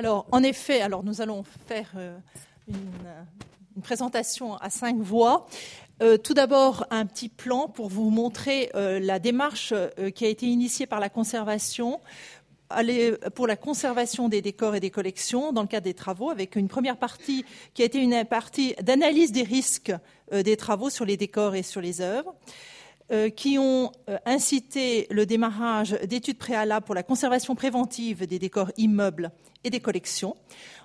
Alors, 0.00 0.24
en 0.32 0.42
effet, 0.42 0.80
alors 0.80 1.04
nous 1.04 1.20
allons 1.20 1.44
faire 1.66 1.90
une, 2.66 3.82
présentation 3.82 4.56
à 4.56 4.70
cinq 4.70 4.96
voix. 4.96 5.46
tout 6.24 6.32
d'abord, 6.32 6.86
un 6.88 7.04
petit 7.04 7.28
plan 7.28 7.68
pour 7.68 7.90
vous 7.90 8.08
montrer 8.08 8.70
la 8.74 9.18
démarche 9.18 9.74
qui 10.14 10.24
a 10.24 10.28
été 10.28 10.46
initiée 10.46 10.86
par 10.86 11.00
la 11.00 11.10
conservation 11.10 12.00
pour 13.34 13.46
la 13.46 13.56
conservation 13.56 14.30
des 14.30 14.40
décors 14.40 14.74
et 14.74 14.80
des 14.80 14.90
collections 14.90 15.52
dans 15.52 15.62
le 15.62 15.68
cadre 15.68 15.84
des 15.84 15.94
travaux, 15.94 16.30
avec 16.30 16.56
une 16.56 16.68
première 16.68 16.96
partie 16.96 17.44
qui 17.74 17.82
a 17.82 17.84
été 17.84 17.98
une 17.98 18.24
partie 18.24 18.74
d'analyse 18.80 19.32
des 19.32 19.42
risques 19.42 19.92
euh, 20.32 20.42
des 20.42 20.56
travaux 20.56 20.88
sur 20.88 21.04
les 21.04 21.16
décors 21.16 21.56
et 21.56 21.64
sur 21.64 21.80
les 21.80 22.00
œuvres, 22.00 22.32
euh, 22.32 22.79
qui 23.28 23.58
ont 23.58 23.92
euh, 24.08 24.18
incité 24.26 25.06
le 25.10 25.26
démarrage 25.26 25.92
d'études 26.08 26.38
préalables 26.38 26.86
pour 26.86 26.94
la 26.94 27.02
conservation 27.02 27.54
préventive 27.54 28.26
des 28.26 28.38
décors 28.38 28.70
immeubles 28.76 29.30
et 29.64 29.70
des 29.70 29.80
collections. 29.80 30.36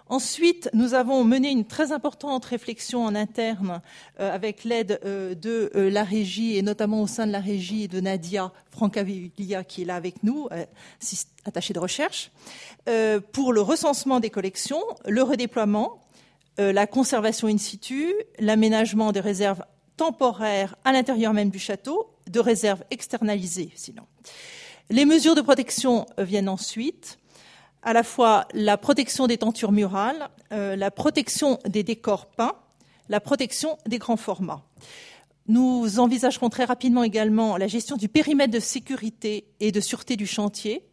Ensuite, 0.07 0.69
nous 0.73 0.93
avons 0.93 1.23
mené 1.23 1.49
une 1.49 1.65
très 1.65 1.91
importante 1.91 2.45
réflexion 2.45 3.03
en 3.03 3.15
interne 3.15 3.81
avec 4.19 4.63
l'aide 4.63 4.99
de 5.03 5.71
la 5.73 6.03
régie 6.03 6.57
et 6.57 6.61
notamment 6.61 7.01
au 7.01 7.07
sein 7.07 7.25
de 7.25 7.31
la 7.31 7.39
régie 7.39 7.87
de 7.87 7.99
Nadia 8.01 8.51
Francaviglia 8.69 9.63
qui 9.63 9.81
est 9.81 9.85
là 9.85 9.95
avec 9.95 10.21
nous, 10.21 10.47
attachée 11.43 11.73
de 11.73 11.79
recherche, 11.79 12.29
pour 13.31 13.51
le 13.51 13.61
recensement 13.61 14.19
des 14.19 14.29
collections, 14.29 14.83
le 15.07 15.23
redéploiement 15.23 16.05
euh, 16.59 16.71
la 16.71 16.87
conservation 16.87 17.47
in 17.47 17.57
situ, 17.57 18.13
l'aménagement 18.39 19.11
des 19.11 19.19
réserves 19.19 19.63
temporaires 19.97 20.75
à 20.85 20.93
l'intérieur 20.93 21.33
même 21.33 21.49
du 21.49 21.59
château, 21.59 22.07
de 22.29 22.39
réserves 22.39 22.83
externalisées 22.91 23.71
sinon. 23.75 24.03
Les 24.89 25.05
mesures 25.05 25.35
de 25.35 25.41
protection 25.41 26.05
euh, 26.19 26.23
viennent 26.23 26.49
ensuite, 26.49 27.17
à 27.81 27.93
la 27.93 28.03
fois 28.03 28.47
la 28.53 28.77
protection 28.77 29.27
des 29.27 29.37
tentures 29.37 29.71
murales, 29.71 30.29
euh, 30.51 30.75
la 30.75 30.91
protection 30.91 31.59
des 31.67 31.83
décors 31.83 32.27
peints, 32.27 32.55
la 33.09 33.19
protection 33.19 33.77
des 33.87 33.97
grands 33.97 34.17
formats. 34.17 34.63
Nous 35.47 35.99
envisagerons 35.99 36.49
très 36.49 36.65
rapidement 36.65 37.03
également 37.03 37.57
la 37.57 37.67
gestion 37.67 37.97
du 37.97 38.09
périmètre 38.09 38.53
de 38.53 38.59
sécurité 38.59 39.45
et 39.59 39.71
de 39.71 39.79
sûreté 39.79 40.15
du 40.15 40.25
chantier. 40.25 40.83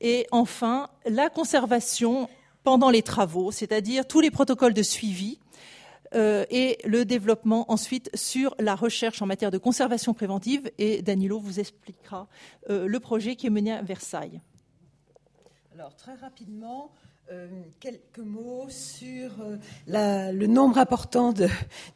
Et 0.00 0.26
enfin, 0.30 0.88
la 1.06 1.28
conservation 1.28 2.28
pendant 2.62 2.90
les 2.90 3.02
travaux, 3.02 3.50
c'est-à-dire 3.50 4.06
tous 4.06 4.20
les 4.20 4.30
protocoles 4.30 4.74
de 4.74 4.82
suivi 4.82 5.40
euh, 6.14 6.44
et 6.50 6.78
le 6.84 7.04
développement 7.04 7.70
ensuite 7.70 8.10
sur 8.14 8.54
la 8.58 8.74
recherche 8.74 9.22
en 9.22 9.26
matière 9.26 9.50
de 9.50 9.58
conservation 9.58 10.14
préventive. 10.14 10.70
Et 10.78 11.02
Danilo 11.02 11.38
vous 11.38 11.60
expliquera 11.60 12.28
euh, 12.68 12.86
le 12.86 13.00
projet 13.00 13.36
qui 13.36 13.46
est 13.46 13.50
mené 13.50 13.72
à 13.72 13.82
Versailles. 13.82 14.40
Alors 15.74 15.94
très 15.96 16.14
rapidement, 16.14 16.92
euh, 17.32 17.46
quelques 17.78 18.18
mots 18.18 18.66
sur 18.68 19.30
euh, 19.40 20.32
le 20.32 20.46
nombre 20.48 20.78
important 20.78 21.32
de, 21.32 21.48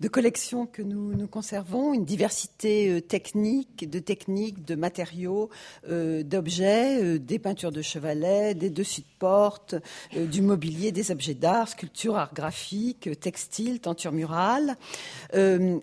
collections 0.06 0.64
que 0.64 0.80
nous, 0.80 1.26
conservons, 1.26 1.92
une 1.92 2.04
diversité 2.04 2.88
euh, 2.88 3.00
technique, 3.00 3.90
de 3.90 3.98
techniques, 3.98 4.64
de 4.64 4.76
matériaux, 4.76 5.50
d'objets, 5.88 7.18
des 7.18 7.38
peintures 7.40 7.72
de 7.72 7.82
chevalet, 7.82 8.54
des 8.54 8.70
dessus 8.70 9.00
de 9.00 9.06
porte, 9.18 9.74
du 10.14 10.40
mobilier, 10.40 10.92
des 10.92 11.10
objets 11.10 11.34
d'art, 11.34 11.68
sculptures, 11.68 12.16
art 12.16 12.32
graphique, 12.32 13.08
textiles, 13.20 13.80
tentures 13.80 14.12
murales. 14.12 14.76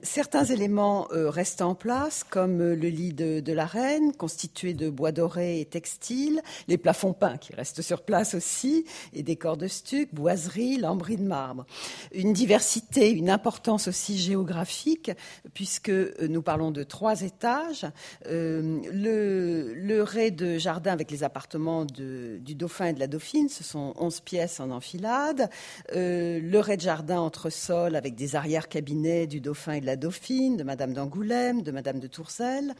certains 0.01 0.45
éléments 0.45 1.07
restent 1.11 1.61
en 1.61 1.75
place, 1.75 2.23
comme 2.23 2.59
le 2.59 2.89
lit 2.89 3.13
de, 3.13 3.39
de 3.39 3.53
la 3.53 3.65
reine, 3.65 4.13
constitué 4.13 4.73
de 4.73 4.89
bois 4.89 5.11
doré 5.11 5.59
et 5.59 5.65
textile, 5.65 6.41
les 6.67 6.77
plafonds 6.77 7.13
peints 7.13 7.37
qui 7.37 7.53
restent 7.53 7.81
sur 7.81 8.03
place 8.03 8.33
aussi, 8.33 8.85
et 9.13 9.23
des 9.23 9.35
corps 9.41 9.57
de 9.57 9.67
stuc, 9.67 10.13
boiserie, 10.13 10.77
lambris 10.77 11.17
de 11.17 11.23
marbre. 11.23 11.65
Une 12.13 12.31
diversité, 12.31 13.09
une 13.09 13.29
importance 13.29 13.87
aussi 13.87 14.17
géographique, 14.19 15.11
puisque 15.55 15.91
nous 16.21 16.43
parlons 16.43 16.69
de 16.69 16.83
trois 16.83 17.21
étages. 17.23 17.87
Euh, 18.27 18.79
le, 18.93 19.73
le 19.73 20.03
rez-de-jardin 20.03 20.91
avec 20.91 21.09
les 21.09 21.23
appartements 21.23 21.85
du 21.85 22.55
dauphin 22.55 22.87
et 22.87 22.93
de 22.93 22.99
la 22.99 23.07
dauphine, 23.07 23.49
ce 23.49 23.63
sont 23.63 23.93
11 23.97 24.21
pièces 24.21 24.59
en 24.59 24.69
enfilade. 24.69 25.49
Euh, 25.95 26.39
le 26.39 26.59
rez-de-jardin 26.59 27.19
entre 27.19 27.49
sol 27.49 27.95
avec 27.95 28.13
des 28.13 28.35
arrière-cabinets 28.35 29.25
du 29.25 29.41
dauphin 29.41 29.73
et 29.73 29.81
de 29.81 29.87
la 29.87 29.95
dauphine, 29.95 30.55
de 30.55 30.63
Madame 30.63 30.93
d'Angoulême, 30.93 31.63
de 31.63 31.71
Madame 31.71 31.99
de 31.99 32.07
Tourzel. 32.07 32.75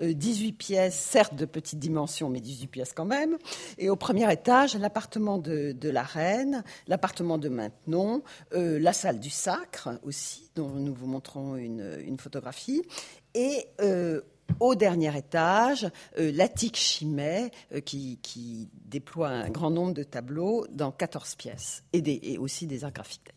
18 0.00 0.48
euh, 0.48 0.52
pièces, 0.56 0.98
certes 0.98 1.34
de 1.34 1.44
petite 1.44 1.78
dimension, 1.78 2.30
mais 2.30 2.40
18 2.40 2.66
pièces 2.68 2.92
quand 2.94 3.04
même. 3.04 3.36
Et 3.76 3.90
au 3.90 3.96
premier 3.96 4.32
étage, 4.32 4.76
l'appartement 4.76 5.36
de, 5.36 5.72
de 5.72 5.90
la 5.90 6.05
l'appartement 6.86 7.38
de 7.38 7.48
Maintenon, 7.48 8.22
euh, 8.54 8.78
la 8.78 8.92
salle 8.92 9.20
du 9.20 9.30
Sacre 9.30 9.98
aussi, 10.02 10.50
dont 10.54 10.70
nous 10.70 10.94
vous 10.94 11.06
montrons 11.06 11.56
une, 11.56 12.16
photographie, 12.18 12.82
et 13.34 13.66
euh, 13.80 14.22
au 14.60 14.74
dernier 14.74 15.16
étage, 15.16 15.88
euh, 16.18 16.32
l'attique 16.32 16.76
Chimay, 16.76 17.50
qui, 17.84 18.68
déploie 18.86 19.28
un 19.28 19.50
grand 19.50 19.70
nombre 19.70 19.92
de 19.92 20.02
tableaux 20.02 20.66
dans 20.70 20.92
14 20.92 21.34
pièces, 21.34 21.82
et, 21.92 22.32
et 22.32 22.38
aussi 22.38 22.66
des 22.66 22.84
arts 22.84 22.92
graphiques. 22.92 23.35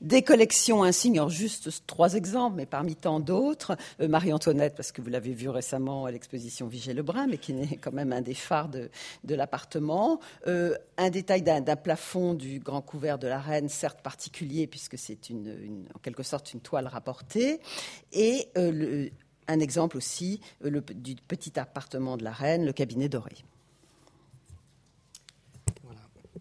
Des 0.00 0.22
collections 0.22 0.82
insignes, 0.82 1.18
alors 1.18 1.28
juste 1.28 1.86
trois 1.86 2.14
exemples, 2.14 2.56
mais 2.56 2.64
parmi 2.64 2.96
tant 2.96 3.20
d'autres. 3.20 3.76
Euh, 4.00 4.08
Marie-Antoinette, 4.08 4.74
parce 4.74 4.92
que 4.92 5.02
vous 5.02 5.10
l'avez 5.10 5.34
vu 5.34 5.50
récemment 5.50 6.06
à 6.06 6.10
l'exposition 6.10 6.68
Vigée-Lebrun, 6.68 7.26
mais 7.26 7.36
qui 7.36 7.52
est 7.52 7.76
quand 7.76 7.92
même 7.92 8.12
un 8.12 8.22
des 8.22 8.32
phares 8.32 8.70
de, 8.70 8.88
l'appartement. 9.28 10.18
Euh, 10.46 10.74
un 10.96 11.10
détail 11.10 11.42
d'un 11.42 11.62
plafond 11.76 12.32
du 12.32 12.60
grand 12.60 12.80
couvert 12.80 13.18
de 13.18 13.28
la 13.28 13.38
reine, 13.38 13.68
certes 13.68 14.00
particulier, 14.00 14.66
puisque 14.66 14.96
c'est 14.96 15.28
une, 15.28 15.86
en 15.94 15.98
quelque 15.98 16.22
sorte 16.22 16.54
une 16.54 16.60
toile 16.60 16.86
rapportée. 16.86 17.60
Et 18.12 18.48
euh, 18.56 19.08
un 19.48 19.60
exemple 19.60 19.98
aussi 19.98 20.40
du 20.62 21.16
petit 21.28 21.58
appartement 21.58 22.16
de 22.16 22.24
la 22.24 22.32
reine, 22.32 22.64
le 22.64 22.72
cabinet 22.72 23.10
doré. 23.10 23.34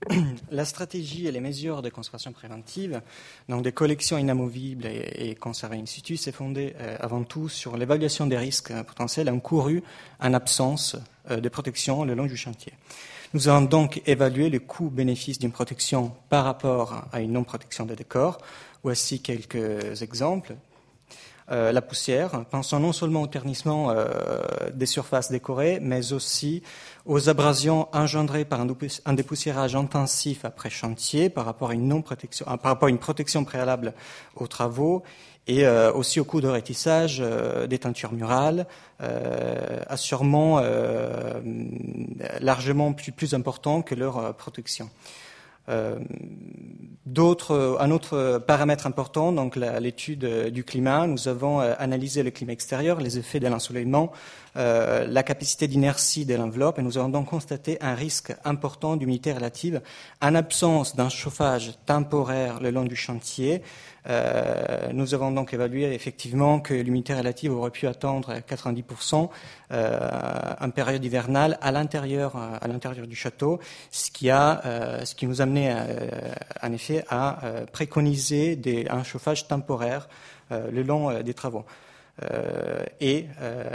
la 0.51 0.65
stratégie 0.65 1.27
et 1.27 1.31
les 1.31 1.39
mesures 1.39 1.81
de 1.81 1.89
conservation 1.89 2.31
préventive, 2.31 3.01
donc 3.47 3.63
des 3.63 3.71
collections 3.71 4.17
inamovibles 4.17 4.85
et, 4.85 5.35
conservées 5.35 5.77
in 5.77 5.85
situ, 5.85 6.17
s'est 6.17 6.31
fondée 6.31 6.75
euh, 6.79 6.97
avant 6.99 7.23
tout 7.23 7.49
sur 7.49 7.77
l'évaluation 7.77 8.25
des 8.25 8.37
risques 8.37 8.73
potentiels 8.83 9.29
encourus 9.29 9.83
en 10.19 10.33
absence 10.33 10.95
euh, 11.29 11.39
de 11.39 11.49
protection 11.49 12.03
le 12.05 12.15
long 12.15 12.25
du 12.25 12.37
chantier. 12.37 12.73
Nous 13.33 13.47
avons 13.47 13.65
donc 13.65 14.01
évalué 14.07 14.49
le 14.49 14.59
coût-bénéfice 14.59 15.37
d'une 15.37 15.51
protection 15.51 16.11
par 16.29 16.45
rapport 16.45 17.05
à 17.11 17.21
une 17.21 17.33
non-protection 17.33 17.85
de 17.85 17.93
décor. 17.93 18.39
Voici 18.81 19.21
quelques 19.21 20.01
exemples. 20.01 20.55
Euh, 21.51 21.71
la 21.71 21.81
poussière, 21.81 22.45
pensant 22.51 22.79
non 22.79 22.93
seulement 22.93 23.23
au 23.23 23.27
ternissement 23.27 23.93
des 24.73 24.85
surfaces 24.85 25.31
décorées, 25.31 25.79
mais 25.81 26.13
aussi 26.13 26.61
aux 27.09 27.27
abrasions 27.27 27.87
engendrées 27.91 28.45
par 28.45 28.61
un 28.61 29.13
dépoussiérage 29.13 29.75
intensif 29.75 30.45
après 30.45 30.69
chantier 30.69 31.29
par 31.29 31.45
rapport 31.45 31.71
à 31.71 31.73
une 31.73 31.87
non 31.87 32.03
protection, 32.03 32.45
euh, 32.47 32.57
par 32.57 32.71
rapport 32.71 32.85
à 32.85 32.89
une 32.91 32.99
protection 32.99 33.43
préalable 33.43 33.93
aux 34.35 34.45
travaux 34.45 35.01
et 35.47 35.65
euh, 35.65 35.91
aussi 35.91 36.19
au 36.19 36.23
coût 36.23 36.39
de 36.39 36.47
rétissage 36.47 37.17
euh, 37.19 37.65
des 37.65 37.79
teintures 37.79 38.13
murales, 38.13 38.67
assurément 39.87 40.61
largement 42.41 42.93
plus 42.93 43.33
important 43.33 43.81
que 43.81 43.95
leur 43.95 44.35
protection. 44.35 44.89
Euh, 45.69 45.99
un 47.79 47.91
autre 47.91 48.37
paramètre 48.45 48.85
important, 48.85 49.31
donc 49.31 49.55
l'étude 49.55 50.25
du 50.51 50.63
climat, 50.63 51.07
nous 51.07 51.27
avons 51.27 51.59
euh, 51.59 51.73
analysé 51.79 52.21
le 52.21 52.29
climat 52.29 52.53
extérieur, 52.53 52.99
les 52.99 53.17
effets 53.17 53.39
de 53.39 53.47
l'ensoleillement, 53.47 54.11
euh, 54.57 55.07
la 55.07 55.23
capacité 55.23 55.67
d'inertie 55.67 56.25
de 56.25 56.35
l'enveloppe, 56.35 56.77
et 56.77 56.81
nous 56.83 56.97
avons 56.97 57.09
donc 57.09 57.27
constaté 57.27 57.77
un 57.81 57.95
risque 57.95 58.33
important 58.45 58.95
d'humidité 58.95 59.33
relative 59.33 59.81
en 60.21 60.35
absence 60.35 60.95
d'un 60.95 61.09
chauffage 61.09 61.73
temporaire 61.85 62.59
le 62.59 62.69
long 62.69 62.83
du 62.83 62.95
chantier, 62.95 63.63
euh, 64.07 64.89
nous 64.93 65.13
avons 65.13 65.31
donc 65.31 65.53
évalué 65.53 65.93
effectivement 65.93 66.59
que 66.59 66.73
l'humidité 66.73 67.13
relative 67.13 67.53
aurait 67.53 67.71
pu 67.71 67.87
atteindre 67.87 68.35
90% 68.39 69.29
euh, 69.71 69.99
en 70.59 70.69
période 70.69 71.03
hivernale 71.03 71.57
à 71.61 71.71
l'intérieur, 71.71 72.35
à 72.35 72.67
l'intérieur 72.67 73.07
du 73.07 73.15
château, 73.15 73.59
ce 73.91 74.11
qui, 74.11 74.29
a, 74.29 74.61
euh, 74.65 75.03
nous 75.21 75.41
amenait 75.41 75.75
en 76.63 76.71
effet 76.71 77.03
à 77.09 77.39
préconiser 77.71 78.59
un 78.89 79.03
chauffage 79.03 79.47
temporaire 79.47 80.07
le 80.49 80.81
long 80.81 81.21
des 81.21 81.33
travaux. 81.33 81.65
et 82.99 83.27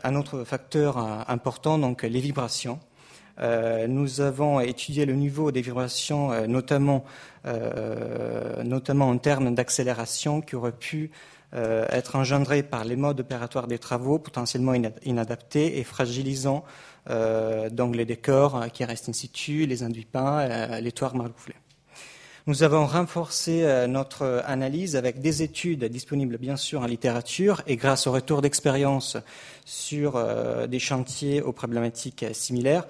un 0.03 0.15
autre 0.17 0.45
facteur 0.45 0.99
important, 1.29 1.79
donc 1.79 2.03
les 2.03 2.21
vibrations. 2.21 2.81
Euh, 3.41 3.87
nous 3.87 4.21
avons 4.21 4.61
étudié 4.61 5.07
le 5.07 5.15
niveau 5.15 5.51
des 5.51 5.61
vibrations, 5.61 6.33
euh, 6.33 6.47
notamment, 6.47 7.05
euh, 7.47 8.63
notamment 8.63 9.09
en 9.09 9.19
termes 9.19 9.55
d'accélération, 9.55 10.41
qui 10.41 10.57
aurait 10.57 10.73
pu 10.73 11.11
être 11.57 12.17
engendrés 12.17 12.65
par 12.65 12.83
les 12.85 12.97
modes 12.97 13.21
opératoires 13.21 13.69
des 13.69 13.79
travaux 13.79 14.19
potentiellement 14.19 14.75
inadaptés 15.05 15.79
et 15.79 15.85
fragilisant 15.85 16.65
les 17.09 18.05
décors 18.05 18.65
qui 18.73 18.85
restent 18.85 19.09
in 19.09 19.13
situ, 19.13 19.65
les 19.65 19.85
induits 19.85 20.05
peints, 20.05 20.81
les 20.81 20.91
toits 20.91 21.13
marloufflés. 21.15 21.55
Nous 22.49 22.65
avons 22.65 22.87
renforcé 22.87 23.87
notre 23.87 24.43
analyse 24.47 24.97
avec 24.97 25.21
des 25.21 25.45
études 25.45 25.85
disponibles 25.85 26.39
bien 26.39 26.57
sûr 26.57 26.81
en 26.81 26.87
littérature 26.87 27.63
et 27.69 27.77
grâce 27.77 28.09
au 28.09 28.11
retour 28.11 28.43
d'expérience 28.43 29.17
sur 29.65 30.21
des 30.67 30.81
chantiers 30.81 31.41
aux 31.41 31.53
problématiques 31.53 32.27
similaires. 32.33 32.85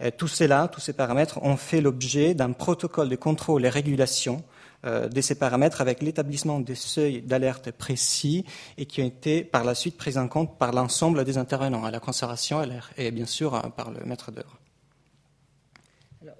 Euh, 0.00 0.10
tout 0.16 0.28
cela, 0.28 0.68
tous 0.68 0.80
ces 0.80 0.92
paramètres 0.92 1.42
ont 1.42 1.56
fait 1.56 1.80
l'objet 1.80 2.34
d'un 2.34 2.52
protocole 2.52 3.08
de 3.08 3.16
contrôle 3.16 3.64
et 3.64 3.68
régulation 3.68 4.42
de 4.86 5.20
ces 5.22 5.34
paramètres 5.34 5.80
avec 5.80 6.02
l'établissement 6.02 6.60
des 6.60 6.74
seuils 6.74 7.22
d'alerte 7.22 7.70
précis 7.70 8.44
et 8.76 8.84
qui 8.84 9.00
ont 9.00 9.06
été 9.06 9.42
par 9.42 9.64
la 9.64 9.74
suite 9.74 9.96
pris 9.96 10.18
en 10.18 10.28
compte 10.28 10.58
par 10.58 10.72
l'ensemble 10.72 11.24
des 11.24 11.38
intervenants, 11.38 11.86
à 11.86 11.90
la 11.90 12.00
conservation 12.00 12.62
et 12.98 13.10
bien 13.10 13.24
sûr 13.24 13.62
par 13.78 13.90
le 13.90 14.04
maître 14.04 14.30
d'œuvre. 14.30 14.58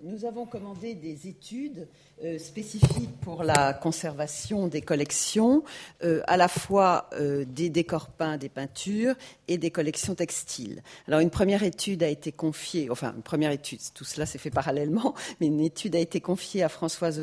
Nous 0.03 0.25
avons 0.25 0.47
commandé 0.47 0.95
des 0.95 1.29
études 1.29 1.89
euh, 2.23 2.39
spécifiques 2.39 3.21
pour 3.21 3.43
la 3.43 3.75
conservation 3.75 4.67
des 4.67 4.81
collections, 4.81 5.63
euh, 6.03 6.23
à 6.27 6.37
la 6.37 6.49
fois 6.49 7.11
euh, 7.15 7.45
des 7.45 7.69
décors 7.69 8.09
peints, 8.09 8.39
des 8.39 8.49
peintures 8.49 9.15
et 9.49 9.59
des 9.59 9.71
collections 9.71 10.15
textiles. 10.15 10.83
Alors 11.07 11.21
une 11.21 11.31
première 11.31 11.63
étude 11.63 12.03
a 12.03 12.09
été 12.09 12.33
confiée, 12.33 12.89
enfin 12.91 13.13
une 13.17 13.23
première 13.23 13.51
étude, 13.51 13.81
tout 13.93 14.05
cela 14.05 14.27
s'est 14.27 14.39
fait 14.39 14.51
parallèlement, 14.51 15.15
mais 15.41 15.49
une 15.49 15.61
étude 15.61 15.97
a 15.97 16.01
été 16.01 16.21
confiée 16.21 16.63
à 16.63 16.69
Françoise 16.69 17.21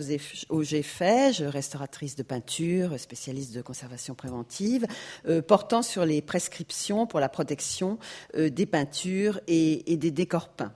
Auger-Fège, 0.50 1.42
restauratrice 1.42 2.16
de 2.16 2.24
peinture, 2.24 3.00
spécialiste 3.00 3.56
de 3.56 3.62
conservation 3.62 4.14
préventive, 4.14 4.86
portant 5.48 5.82
sur 5.82 6.06
les 6.06 6.22
prescriptions 6.22 7.08
pour 7.08 7.20
la 7.20 7.30
protection 7.30 7.98
des 8.36 8.66
peintures 8.66 9.40
et 9.48 9.98
des 9.98 10.12
décors 10.12 10.50
peints. 10.50 10.74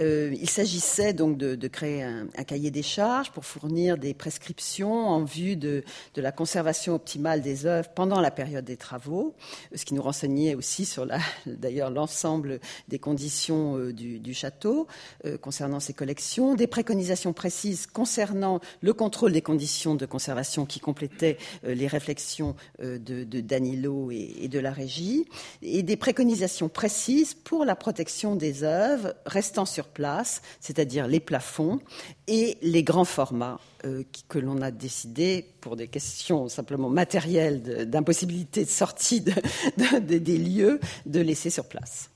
Euh, 0.00 0.34
il 0.40 0.48
s'agissait 0.48 1.12
donc 1.12 1.36
de, 1.36 1.68
créer 1.68 2.02
un, 2.02 2.26
cahier 2.44 2.70
des 2.70 2.82
charges 2.82 3.30
pour 3.30 3.44
fournir 3.44 3.98
des 3.98 4.14
prescriptions 4.14 5.08
en 5.08 5.24
vue 5.24 5.56
de, 5.56 5.84
la 6.16 6.32
conservation 6.32 6.94
optimale 6.94 7.42
des 7.42 7.66
œuvres 7.66 7.88
pendant 7.94 8.20
la 8.20 8.30
période 8.30 8.64
des 8.64 8.76
travaux, 8.76 9.34
ce 9.74 9.84
qui 9.84 9.94
nous 9.94 10.02
renseignait 10.02 10.54
aussi 10.54 10.84
sur 10.84 11.06
d'ailleurs 11.46 11.90
l'ensemble 11.90 12.60
des 12.88 12.98
conditions 12.98 13.76
euh, 13.78 13.92
du, 13.92 14.34
château 14.34 14.86
euh, 15.26 15.36
concernant 15.36 15.80
ces 15.80 15.92
collections, 15.92 16.54
des 16.54 16.66
préconisations 16.66 17.32
précises 17.32 17.86
concernant 17.86 18.60
le 18.80 18.94
contrôle 18.94 19.32
des 19.32 19.42
conditions 19.42 19.94
de 19.94 20.06
conservation 20.06 20.64
qui 20.64 20.80
complétaient 20.80 21.36
les 21.64 21.86
réflexions 21.86 22.54
de, 22.80 23.24
Danilo 23.40 24.10
et, 24.10 24.36
et 24.40 24.48
de 24.48 24.58
la 24.58 24.72
régie, 24.72 25.26
et 25.60 25.82
des 25.82 25.96
préconisations 25.96 26.68
précises 26.68 27.34
pour 27.34 27.64
la 27.64 27.76
protection 27.76 28.36
des 28.36 28.64
œuvres 28.64 29.14
restant 29.26 29.66
sur 29.66 29.81
place, 29.88 30.42
c'est-à-dire 30.60 31.06
les 31.06 31.20
plafonds 31.20 31.80
et 32.26 32.58
les 32.62 32.82
grands 32.82 33.04
formats 33.04 33.60
euh, 33.84 34.04
que 34.28 34.38
l'on 34.38 34.62
a 34.62 34.70
décidé, 34.70 35.44
pour 35.60 35.76
des 35.76 35.88
questions 35.88 36.48
simplement 36.48 36.88
matérielles 36.88 37.88
d'impossibilité 37.88 38.64
de, 38.64 38.70
sortie 38.70 39.20
des 39.20 40.38
lieux, 40.38 40.80
de 41.06 41.20
laisser 41.20 41.50
sur 41.50 41.64
place. 41.64 42.11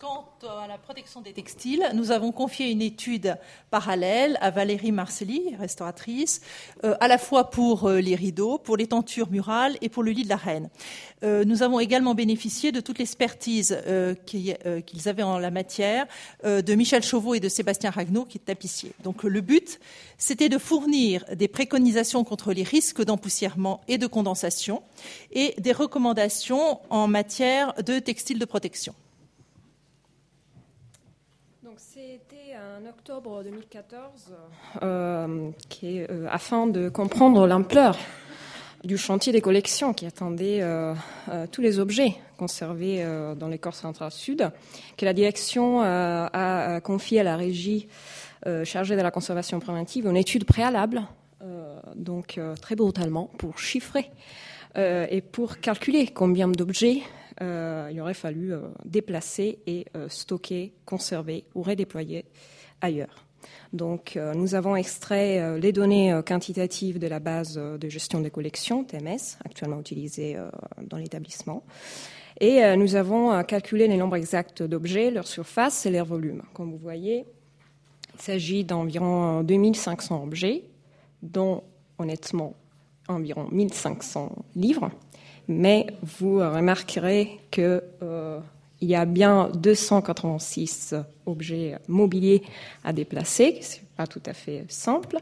Quant 0.00 0.26
à 0.42 0.66
la 0.66 0.76
protection 0.76 1.20
des 1.20 1.32
textiles, 1.32 1.84
nous 1.94 2.10
avons 2.10 2.32
confié 2.32 2.70
une 2.70 2.82
étude 2.82 3.36
parallèle 3.70 4.36
à 4.40 4.50
Valérie 4.50 4.90
Marcelli, 4.90 5.54
restauratrice, 5.56 6.40
euh, 6.82 6.96
à 6.98 7.06
la 7.06 7.16
fois 7.16 7.48
pour 7.48 7.88
euh, 7.88 8.00
les 8.00 8.16
rideaux, 8.16 8.58
pour 8.58 8.76
les 8.76 8.88
tentures 8.88 9.30
murales 9.30 9.76
et 9.80 9.88
pour 9.88 10.02
le 10.02 10.10
lit 10.10 10.24
de 10.24 10.28
la 10.28 10.36
reine. 10.36 10.68
Euh, 11.22 11.44
nous 11.44 11.62
avons 11.62 11.78
également 11.78 12.16
bénéficié 12.16 12.72
de 12.72 12.80
toute 12.80 12.98
l'expertise 12.98 13.78
qu'ils 14.26 15.08
avaient 15.08 15.22
en 15.22 15.38
la 15.38 15.52
matière 15.52 16.06
de 16.44 16.74
Michel 16.74 17.04
Chauveau 17.04 17.34
et 17.34 17.40
de 17.40 17.48
Sébastien 17.48 17.90
Ragnaud, 17.90 18.24
qui 18.24 18.38
est 18.38 18.44
tapissier. 18.44 18.92
Donc 19.04 19.22
le 19.22 19.40
but, 19.40 19.78
c'était 20.18 20.48
de 20.48 20.58
fournir 20.58 21.24
des 21.36 21.48
préconisations 21.48 22.24
contre 22.24 22.52
les 22.52 22.64
risques 22.64 23.04
d'empoussièrement 23.04 23.80
et 23.86 23.98
de 23.98 24.08
condensation 24.08 24.82
et 25.30 25.54
des 25.58 25.72
recommandations 25.72 26.80
en 26.90 27.06
matière 27.06 27.74
de 27.74 28.00
textiles 28.00 28.40
de 28.40 28.44
protection. 28.44 28.94
En 31.72 32.86
octobre 32.86 33.42
2014, 33.44 34.34
euh, 34.82 35.50
qui 35.70 36.00
euh, 36.00 36.26
afin 36.30 36.66
de 36.66 36.90
comprendre 36.90 37.46
l'ampleur 37.46 37.96
du 38.84 38.98
chantier 38.98 39.32
des 39.32 39.40
collections 39.40 39.94
qui 39.94 40.04
attendait 40.04 40.58
euh, 40.60 40.94
tous 41.50 41.62
les 41.62 41.78
objets 41.78 42.16
conservés 42.36 43.04
dans 43.36 43.48
les 43.48 43.58
corps 43.58 43.76
central 43.76 44.10
sud, 44.10 44.50
que 44.96 45.04
la 45.04 45.12
direction 45.12 45.80
a 45.82 46.80
confié 46.82 47.20
à 47.20 47.22
la 47.22 47.36
régie 47.36 47.86
chargée 48.64 48.96
de 48.96 49.00
la 49.00 49.12
conservation 49.12 49.60
préventive 49.60 50.06
une 50.06 50.16
étude 50.16 50.44
préalable, 50.44 51.02
donc 51.94 52.40
très 52.60 52.74
brutalement, 52.74 53.30
pour 53.38 53.60
chiffrer 53.60 54.10
et 54.76 55.20
pour 55.20 55.58
calculer 55.60 56.06
combien 56.06 56.48
d'objets 56.48 57.02
il 57.40 58.00
aurait 58.00 58.14
fallu 58.14 58.54
déplacer 58.84 59.58
et 59.66 59.86
stocker, 60.08 60.72
conserver 60.86 61.44
ou 61.54 61.62
redéployer 61.62 62.24
ailleurs. 62.80 63.26
Donc, 63.72 64.16
euh, 64.16 64.34
nous 64.34 64.54
avons 64.54 64.76
extrait 64.76 65.40
euh, 65.40 65.58
les 65.58 65.72
données 65.72 66.12
euh, 66.12 66.22
quantitatives 66.22 66.98
de 66.98 67.06
la 67.06 67.20
base 67.20 67.54
de 67.54 67.88
gestion 67.88 68.20
des 68.20 68.30
collections, 68.30 68.84
TMS, 68.84 69.38
actuellement 69.44 69.80
utilisée 69.80 70.36
dans 70.82 70.96
l'établissement. 70.96 71.64
Et 72.40 72.76
nous 72.76 72.96
avons 72.96 73.42
calculé 73.44 73.86
les 73.86 73.96
nombres 73.96 74.16
exacts 74.16 74.62
d'objets, 74.62 75.10
leur 75.10 75.26
surface 75.26 75.86
et 75.86 75.90
leur 75.90 76.06
volume. 76.06 76.42
Comme 76.54 76.70
vous 76.70 76.78
voyez, 76.78 77.24
il 78.14 78.20
s'agit 78.20 78.64
d'environ 78.64 79.42
2500 79.42 80.24
objets, 80.24 80.64
dont 81.22 81.62
honnêtement 81.98 82.54
environ 83.12 83.48
1500 83.50 84.32
livres. 84.56 84.90
Mais 85.48 85.86
vous 86.02 86.38
remarquerez 86.38 87.40
que 87.50 87.82
il 88.82 88.88
y 88.88 88.96
a 88.96 89.04
bien 89.04 89.48
286 89.54 90.96
objets 91.24 91.78
mobiliers 91.86 92.42
à 92.82 92.92
déplacer, 92.92 93.60
ce 93.62 93.76
n'est 93.76 93.82
pas 93.96 94.08
tout 94.08 94.20
à 94.26 94.34
fait 94.34 94.64
simple. 94.68 95.18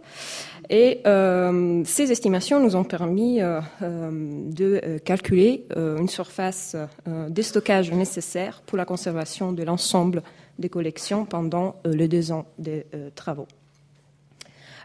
Et 0.70 1.00
euh, 1.06 1.82
ces 1.84 2.10
estimations 2.10 2.58
nous 2.58 2.75
ont 2.75 2.84
permis 2.84 3.42
euh, 3.42 3.60
euh, 3.82 4.10
de 4.50 4.98
calculer 5.04 5.66
une 5.76 6.08
surface 6.08 6.75
de 7.06 7.43
stockage 7.43 7.93
nécessaire 7.93 8.62
pour 8.64 8.78
la 8.78 8.86
conservation 8.86 9.52
de 9.52 9.62
l'ensemble 9.62 10.22
des 10.58 10.70
collections 10.70 11.26
pendant 11.26 11.76
les 11.84 12.08
deux 12.08 12.32
ans 12.32 12.46
de 12.58 12.84
travaux. 13.14 13.46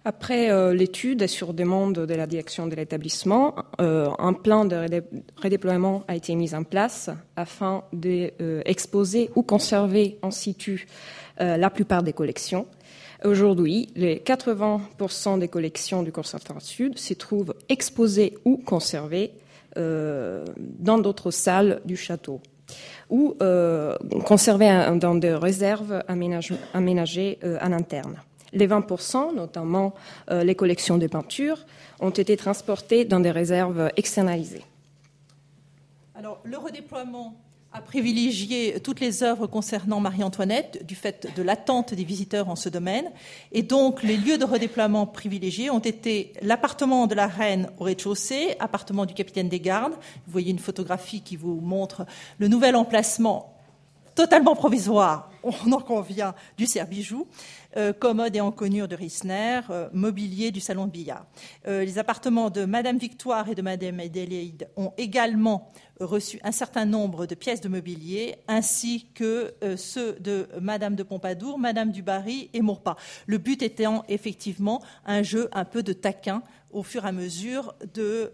Après 0.07 0.51
euh, 0.51 0.71
l'étude 0.75 1.25
sur 1.25 1.55
demande 1.55 1.95
de 1.95 2.13
la 2.13 2.27
direction 2.27 2.67
de 2.67 2.75
l'établissement, 2.75 3.55
euh, 3.81 4.07
un 4.19 4.33
plan 4.33 4.63
de 4.63 5.01
redéploiement 5.41 6.03
a 6.07 6.15
été 6.15 6.35
mis 6.35 6.53
en 6.53 6.63
place 6.63 7.09
afin 7.35 7.83
d'exposer 7.91 9.29
euh, 9.29 9.39
ou 9.39 9.41
conserver 9.41 10.19
en 10.21 10.29
situ 10.29 10.87
la 11.37 11.69
plupart 11.69 12.01
des 12.01 12.13
collections. 12.13 12.65
Aujourd'hui, 13.25 13.89
les 13.95 14.19
80% 14.19 15.37
des 15.37 15.49
collections 15.49 16.01
du 16.01 16.13
Conservatoire 16.13 16.61
Sud 16.61 16.97
se 16.97 17.13
trouvent 17.13 17.53
exposées 17.67 18.37
ou 18.45 18.55
conservées 18.55 19.33
dans 19.75 20.97
d'autres 20.97 21.31
salles 21.31 21.81
du 21.83 21.97
château 21.97 22.39
ou 23.09 23.35
conservées 24.23 24.87
dans 24.95 25.15
des 25.15 25.33
réserves 25.33 26.01
aménagées 26.07 27.37
en 27.43 27.73
interne. 27.73 28.15
Les 28.55 28.67
20%, 28.67 29.35
notamment 29.35 29.93
euh, 30.31 30.43
les 30.43 30.55
collections 30.55 30.97
de 30.97 31.05
peintures, 31.07 31.65
ont 31.99 32.09
été 32.09 32.35
transportées 32.37 33.05
dans 33.05 33.19
des 33.19 33.31
réserves 33.31 33.91
externalisées. 33.97 34.63
Alors, 36.15 36.39
le 36.43 36.57
redéploiement 36.57 37.35
a 37.73 37.81
privilégié 37.81 38.79
toutes 38.79 39.01
les 39.01 39.21
œuvres 39.21 39.47
concernant 39.47 39.99
Marie-Antoinette 39.99 40.85
du 40.85 40.95
fait 40.95 41.27
de 41.35 41.43
l'attente 41.43 41.93
des 41.93 42.05
visiteurs 42.05 42.47
en 42.47 42.55
ce 42.55 42.69
domaine. 42.69 43.11
Et 43.51 43.63
donc, 43.63 44.01
les 44.01 44.15
lieux 44.15 44.37
de 44.37 44.45
redéploiement 44.45 45.05
privilégiés 45.05 45.69
ont 45.69 45.79
été 45.79 46.31
l'appartement 46.41 47.05
de 47.05 47.15
la 47.15 47.27
reine 47.27 47.69
au 47.77 47.83
rez-de-chaussée, 47.83 48.55
appartement 48.61 49.05
du 49.05 49.13
capitaine 49.13 49.49
des 49.49 49.59
gardes. 49.59 49.91
Vous 50.25 50.31
voyez 50.31 50.51
une 50.51 50.59
photographie 50.59 51.19
qui 51.19 51.35
vous 51.35 51.59
montre 51.59 52.05
le 52.39 52.47
nouvel 52.47 52.77
emplacement 52.77 53.54
totalement 54.15 54.55
provisoire, 54.55 55.29
on 55.43 55.71
en 55.73 55.79
convient, 55.79 56.33
du 56.57 56.65
Cerbijou, 56.65 57.27
euh, 57.77 57.93
commode 57.93 58.35
et 58.35 58.41
enconure 58.41 58.87
de 58.87 58.95
Rissner, 58.95 59.59
euh, 59.69 59.89
mobilier 59.93 60.51
du 60.51 60.61
salon 60.61 60.85
de 60.85 60.91
billard. 60.91 61.25
Euh, 61.67 61.83
les 61.83 61.99
appartements 61.99 62.49
de 62.49 62.65
Madame 62.65 62.97
Victoire 62.97 63.49
et 63.49 63.55
de 63.55 63.61
Madame 63.61 63.99
Adélaïde 63.99 64.69
ont 64.77 64.93
également 64.97 65.71
reçu 65.99 66.39
un 66.43 66.51
certain 66.51 66.85
nombre 66.85 67.25
de 67.25 67.35
pièces 67.35 67.61
de 67.61 67.67
mobilier, 67.67 68.37
ainsi 68.47 69.07
que 69.13 69.53
ceux 69.77 70.13
de 70.19 70.47
Madame 70.59 70.95
de 70.95 71.03
Pompadour, 71.03 71.57
Madame 71.57 71.91
du 71.91 72.01
Barry 72.01 72.49
et 72.53 72.61
Maurepas. 72.61 72.97
Le 73.27 73.37
but 73.37 73.61
étant 73.61 74.03
effectivement 74.09 74.81
un 75.05 75.23
jeu 75.23 75.49
un 75.53 75.63
peu 75.63 75.83
de 75.83 75.93
taquin 75.93 76.43
au 76.71 76.83
fur 76.83 77.05
et 77.05 77.09
à 77.09 77.11
mesure 77.13 77.75
du 77.93 78.27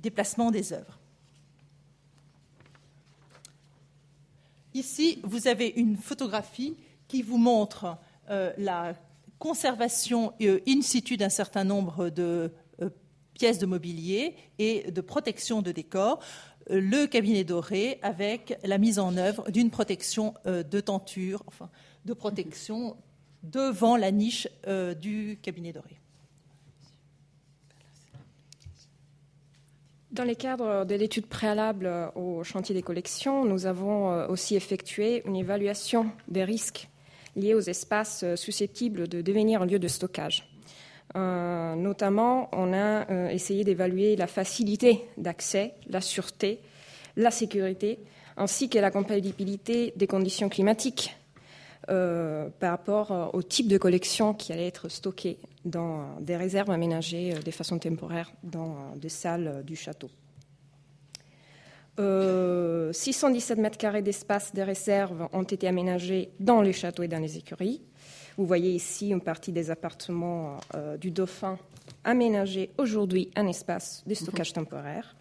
déplacement 0.00 0.52
des 0.52 0.72
œuvres. 0.72 0.97
Ici, 4.74 5.20
vous 5.24 5.48
avez 5.48 5.68
une 5.68 5.96
photographie 5.96 6.76
qui 7.08 7.22
vous 7.22 7.38
montre 7.38 7.96
euh, 8.30 8.52
la 8.58 8.94
conservation 9.38 10.32
euh, 10.42 10.60
in 10.68 10.82
situ 10.82 11.16
d'un 11.16 11.30
certain 11.30 11.64
nombre 11.64 12.10
de 12.10 12.52
euh, 12.82 12.90
pièces 13.32 13.58
de 13.58 13.66
mobilier 13.66 14.36
et 14.58 14.90
de 14.90 15.00
protection 15.00 15.62
de 15.62 15.72
décor. 15.72 16.20
Le 16.70 17.06
cabinet 17.06 17.44
doré 17.44 17.98
avec 18.02 18.58
la 18.62 18.76
mise 18.76 18.98
en 18.98 19.16
œuvre 19.16 19.50
d'une 19.50 19.70
protection 19.70 20.34
de 20.44 20.80
tenture, 20.80 21.42
enfin 21.46 21.70
de 22.04 22.12
protection 22.12 22.98
devant 23.42 23.96
la 23.96 24.10
niche 24.10 24.48
du 25.00 25.38
cabinet 25.40 25.72
doré. 25.72 25.98
Dans 30.18 30.24
les 30.24 30.34
cadres 30.34 30.84
de 30.84 30.96
l'étude 30.96 31.26
préalable 31.26 31.88
au 32.16 32.42
chantier 32.42 32.74
des 32.74 32.82
collections, 32.82 33.44
nous 33.44 33.66
avons 33.66 34.26
aussi 34.26 34.56
effectué 34.56 35.22
une 35.26 35.36
évaluation 35.36 36.10
des 36.26 36.42
risques 36.42 36.88
liés 37.36 37.54
aux 37.54 37.60
espaces 37.60 38.24
euh, 38.24 38.34
susceptibles 38.34 39.06
de 39.06 39.22
devenir 39.22 39.62
un 39.62 39.66
lieu 39.66 39.78
de 39.78 39.86
stockage. 39.86 40.50
Euh, 41.14 41.76
notamment, 41.76 42.48
on 42.50 42.72
a 42.72 43.08
euh, 43.08 43.28
essayé 43.28 43.62
d'évaluer 43.62 44.16
la 44.16 44.26
facilité 44.26 45.04
d'accès, 45.18 45.74
la 45.88 46.00
sûreté, 46.00 46.62
la 47.14 47.30
sécurité, 47.30 48.00
ainsi 48.36 48.68
que 48.68 48.80
la 48.80 48.90
compatibilité 48.90 49.92
des 49.94 50.08
conditions 50.08 50.48
climatiques 50.48 51.14
par 51.86 52.70
rapport 52.70 53.30
au 53.32 53.42
type 53.42 53.66
de 53.66 53.78
collection 53.78 54.34
qui 54.34 54.52
allait 54.52 54.66
être 54.66 54.90
stockée 54.90 55.38
dans 55.68 56.20
des 56.20 56.36
réserves 56.36 56.70
aménagées 56.70 57.34
de 57.34 57.50
façon 57.50 57.78
temporaire 57.78 58.32
dans 58.42 58.94
des 58.96 59.08
salles 59.08 59.62
du 59.64 59.76
château. 59.76 60.10
617 61.98 63.58
euh, 63.58 63.60
mètres 63.60 63.76
carrés 63.76 64.02
d'espace 64.02 64.54
de 64.54 64.62
réserve 64.62 65.28
ont 65.32 65.42
été 65.42 65.66
aménagés 65.66 66.30
dans 66.38 66.62
les 66.62 66.72
châteaux 66.72 67.02
et 67.02 67.08
dans 67.08 67.18
les 67.18 67.38
écuries. 67.38 67.82
Vous 68.36 68.46
voyez 68.46 68.70
ici 68.70 69.08
une 69.08 69.20
partie 69.20 69.50
des 69.50 69.72
appartements 69.72 70.58
euh, 70.76 70.96
du 70.96 71.10
Dauphin 71.10 71.58
aménagés 72.04 72.70
aujourd'hui 72.78 73.30
un 73.34 73.48
espace 73.48 74.04
de 74.06 74.14
stockage 74.14 74.52
temporaire. 74.52 75.16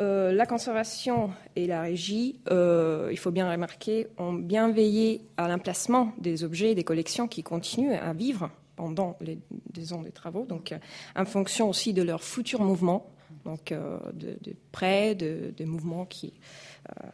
Euh, 0.00 0.32
la 0.32 0.46
conservation 0.46 1.30
et 1.56 1.66
la 1.66 1.82
régie, 1.82 2.40
il 2.50 3.18
faut 3.18 3.30
bien 3.30 3.50
remarquer, 3.50 4.06
ont 4.16 4.32
bien 4.32 4.72
veillé 4.72 5.20
à 5.36 5.46
l'emplacement 5.46 6.12
des 6.16 6.42
objets 6.42 6.70
et 6.70 6.74
des 6.74 6.84
collections 6.84 7.28
qui 7.28 7.42
continuent 7.42 7.98
à 8.00 8.14
vivre 8.14 8.50
pendant 8.76 9.16
les, 9.20 9.92
ans 9.92 10.02
des 10.02 10.12
travaux, 10.12 10.44
donc 10.44 10.74
en 11.14 11.24
fonction 11.24 11.68
aussi 11.68 11.92
de 11.92 12.02
leur 12.02 12.22
futur 12.22 12.62
mouvement. 12.62 13.12
Donc 13.44 13.72
euh, 13.72 13.98
de, 14.12 14.36
près, 14.70 15.14
de, 15.14 15.64
mouvements 15.64 16.04
qui, 16.04 16.32
euh, 16.90 17.08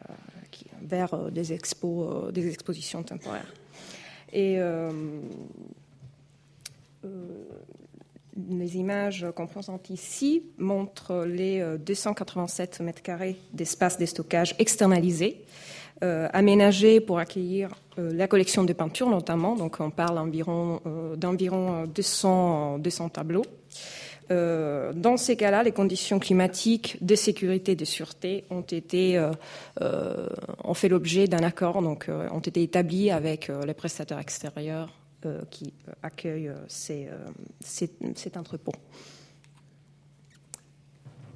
vers 0.81 1.13
euh, 1.13 1.29
des 1.29 1.53
expos, 1.53 2.31
des 2.31 2.47
expositions 2.47 3.03
temporaires. 3.03 3.53
Et 4.31 4.59
les 8.47 8.77
images 8.77 9.25
qu'on 9.35 9.47
présente 9.47 9.89
ici 9.89 10.43
montrent 10.59 11.25
les 11.25 11.77
287 11.79 12.81
mètres 12.81 13.01
carrés 13.01 13.37
d'espace 13.53 13.97
de 13.97 14.05
stockage 14.05 14.55
externalisés, 14.59 15.43
aménagés 16.01 17.01
pour 17.01 17.19
accueillir 17.19 17.69
la 17.97 18.27
collection 18.27 18.63
de 18.63 18.73
peintures 18.73 19.09
notamment. 19.09 19.55
Donc 19.55 19.77
on 19.79 19.89
parle 19.89 20.15
d'environ 21.17 21.85
200, 21.87 22.77
200 22.77 23.09
tableaux. 23.09 23.43
Euh, 24.31 24.93
dans 24.93 25.17
ces 25.17 25.35
cas-là, 25.35 25.63
les 25.63 25.71
conditions 25.71 26.19
climatiques 26.19 26.97
de 27.03 27.15
sécurité 27.15 27.71
et 27.71 27.75
de 27.75 27.85
sûreté 27.85 28.45
ont 28.49 28.61
été 28.61 29.17
euh, 29.17 29.31
euh, 29.81 30.27
fait 30.73 30.89
l'objet 30.89 31.27
d'un 31.27 31.43
accord, 31.43 31.81
donc 31.81 32.09
ont 32.09 32.39
été 32.39 32.61
établis 32.61 33.11
avec 33.11 33.51
les 33.65 33.73
prestataires 33.73 34.19
extérieurs 34.19 34.93
qui 35.49 35.73
accueillent 36.01 36.53
cet 36.69 38.37
entrepôt. 38.37 38.71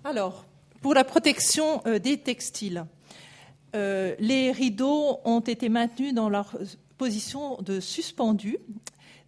Alors, 0.06 0.46
pour 0.82 0.94
la 0.94 1.04
protection 1.04 1.82
des 2.02 2.18
textiles, 2.18 2.86
les 3.74 4.52
rideaux 4.52 5.20
ont 5.26 5.40
été 5.40 5.70
maintenus 5.70 6.14
dans 6.14 6.30
leur 6.30 6.56
position 6.98 7.58
de 7.62 7.80
suspendu 7.80 8.60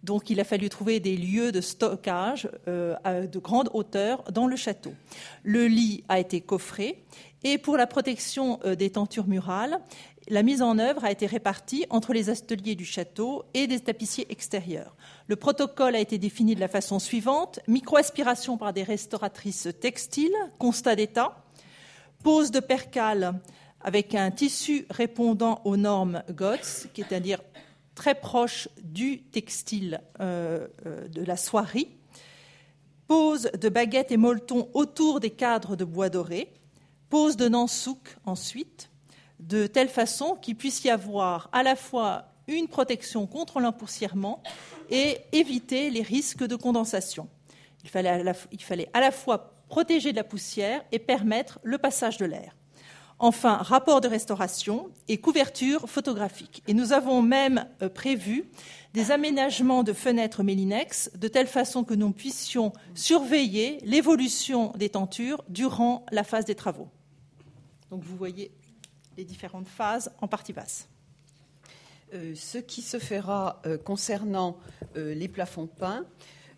donc 0.06 0.30
il 0.30 0.38
a 0.38 0.44
fallu 0.44 0.68
trouver 0.68 1.00
des 1.00 1.16
lieux 1.16 1.50
de 1.50 1.60
stockage 1.60 2.48
euh, 2.68 3.26
de 3.26 3.38
grande 3.40 3.68
hauteur 3.74 4.22
dans 4.30 4.46
le 4.46 4.54
château. 4.54 4.94
Le 5.42 5.66
lit 5.66 6.04
a 6.08 6.20
été 6.20 6.40
coffré 6.40 7.02
et 7.42 7.58
pour 7.58 7.76
la 7.76 7.88
protection 7.88 8.60
euh, 8.64 8.76
des 8.76 8.90
tentures 8.90 9.26
murales, 9.26 9.78
la 10.28 10.44
mise 10.44 10.62
en 10.62 10.78
œuvre 10.78 11.04
a 11.04 11.10
été 11.10 11.26
répartie 11.26 11.86
entre 11.90 12.12
les 12.12 12.30
ateliers 12.30 12.76
du 12.76 12.84
château 12.84 13.44
et 13.52 13.66
des 13.66 13.80
tapissiers 13.80 14.26
extérieurs. 14.30 14.94
Le 15.26 15.34
protocole 15.34 15.96
a 15.96 16.00
été 16.00 16.18
défini 16.18 16.54
de 16.54 16.60
la 16.60 16.68
façon 16.68 17.00
suivante 17.00 17.58
micro-aspiration 17.66 18.56
par 18.56 18.72
des 18.72 18.84
restauratrices 18.84 19.68
textiles, 19.80 20.34
constat 20.58 20.94
d'état, 20.94 21.44
pose 22.22 22.52
de 22.52 22.60
percale 22.60 23.34
avec 23.86 24.16
un 24.16 24.32
tissu 24.32 24.84
répondant 24.90 25.60
aux 25.64 25.76
normes 25.76 26.24
GOTS, 26.32 26.88
c'est-à-dire 26.92 27.40
très 27.94 28.16
proche 28.16 28.68
du 28.82 29.22
textile 29.22 30.00
euh, 30.20 30.66
euh, 30.86 31.06
de 31.06 31.22
la 31.22 31.36
soierie, 31.36 31.88
pose 33.06 33.48
de 33.58 33.68
baguettes 33.68 34.10
et 34.10 34.16
molletons 34.16 34.68
autour 34.74 35.20
des 35.20 35.30
cadres 35.30 35.76
de 35.76 35.84
bois 35.84 36.08
doré, 36.08 36.52
pose 37.10 37.36
de 37.36 37.48
nansouk 37.48 38.16
ensuite, 38.26 38.90
de 39.38 39.68
telle 39.68 39.88
façon 39.88 40.34
qu'il 40.34 40.56
puisse 40.56 40.82
y 40.82 40.90
avoir 40.90 41.48
à 41.52 41.62
la 41.62 41.76
fois 41.76 42.32
une 42.48 42.66
protection 42.66 43.28
contre 43.28 43.60
l'empoussièrement 43.60 44.42
et 44.90 45.18
éviter 45.30 45.90
les 45.90 46.02
risques 46.02 46.44
de 46.44 46.56
condensation. 46.56 47.28
Il 47.84 47.90
fallait 47.90 48.90
à 48.92 49.00
la 49.00 49.12
fois 49.12 49.54
protéger 49.68 50.10
de 50.10 50.16
la 50.16 50.24
poussière 50.24 50.82
et 50.90 50.98
permettre 50.98 51.60
le 51.62 51.78
passage 51.78 52.18
de 52.18 52.24
l'air. 52.24 52.56
Enfin, 53.18 53.56
rapport 53.56 54.02
de 54.02 54.08
restauration 54.08 54.90
et 55.08 55.18
couverture 55.18 55.88
photographique. 55.88 56.62
Et 56.66 56.74
nous 56.74 56.92
avons 56.92 57.22
même 57.22 57.66
euh, 57.80 57.88
prévu 57.88 58.44
des 58.92 59.10
aménagements 59.10 59.82
de 59.82 59.94
fenêtres 59.94 60.42
Mélinex 60.42 61.10
de 61.14 61.26
telle 61.26 61.46
façon 61.46 61.82
que 61.82 61.94
nous 61.94 62.12
puissions 62.12 62.74
surveiller 62.94 63.78
l'évolution 63.84 64.72
des 64.76 64.90
tentures 64.90 65.42
durant 65.48 66.04
la 66.12 66.24
phase 66.24 66.44
des 66.44 66.54
travaux. 66.54 66.88
Donc 67.90 68.02
vous 68.02 68.16
voyez 68.16 68.50
les 69.16 69.24
différentes 69.24 69.68
phases 69.68 70.12
en 70.20 70.28
partie 70.28 70.52
basse. 70.52 70.86
Euh, 72.12 72.34
ce 72.34 72.58
qui 72.58 72.82
se 72.82 72.98
fera 72.98 73.62
euh, 73.64 73.78
concernant 73.78 74.58
les 74.94 75.28
plafonds 75.28 75.66
peints, 75.66 76.06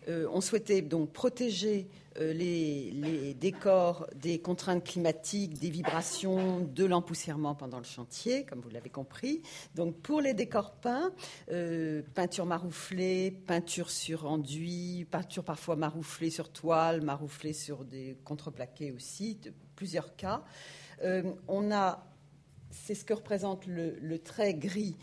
on 0.09 0.41
souhaitait 0.41 0.81
donc 0.81 1.11
protéger 1.11 1.87
euh, 2.19 2.33
les, 2.33 3.33
décors 3.35 4.07
des 4.15 4.39
contraintes 4.39 4.83
climatiques, 4.83 5.59
des 5.59 5.69
vibrations, 5.69 6.59
de 6.59 6.83
l'empoussièrement 6.83 7.55
pendant 7.55 7.77
le 7.77 7.85
chantier, 7.85 8.43
comme 8.45 8.59
vous 8.59 8.69
l'avez 8.69 8.89
compris. 8.89 9.41
Donc 9.75 9.95
pour 10.01 10.19
les 10.19 10.33
décors 10.33 10.71
peints, 10.71 11.11
euh, 11.51 12.01
peinture 12.15 12.45
marouflée, 12.45 13.31
peinture 13.31 13.89
sur 13.89 14.25
enduit, 14.25 15.07
peinture 15.09 15.43
parfois 15.43 15.75
marouflée 15.75 16.29
sur 16.29 16.49
toile, 16.49 17.01
marouflée 17.01 17.53
sur 17.53 17.85
des 17.85 18.17
contreplaqués 18.25 18.91
aussi, 18.91 19.39
plusieurs 19.75 20.15
cas. 20.15 20.43
Euh, 21.03 21.23
on 21.47 21.71
a 21.71 22.08
c'est 22.71 22.95
ce 22.95 23.03
que 23.05 23.13
représente 23.13 23.65
le, 23.67 24.17
trait 24.19 24.53
gris, 24.53 24.95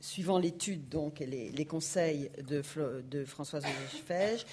suivant 0.00 0.38
l'étude 0.38 0.88
donc 0.88 1.20
et 1.20 1.26
les, 1.26 1.64
conseils 1.64 2.30
de, 2.46 2.62
de 3.10 3.24
Françoise 3.24 3.64
Fège. 4.06 4.44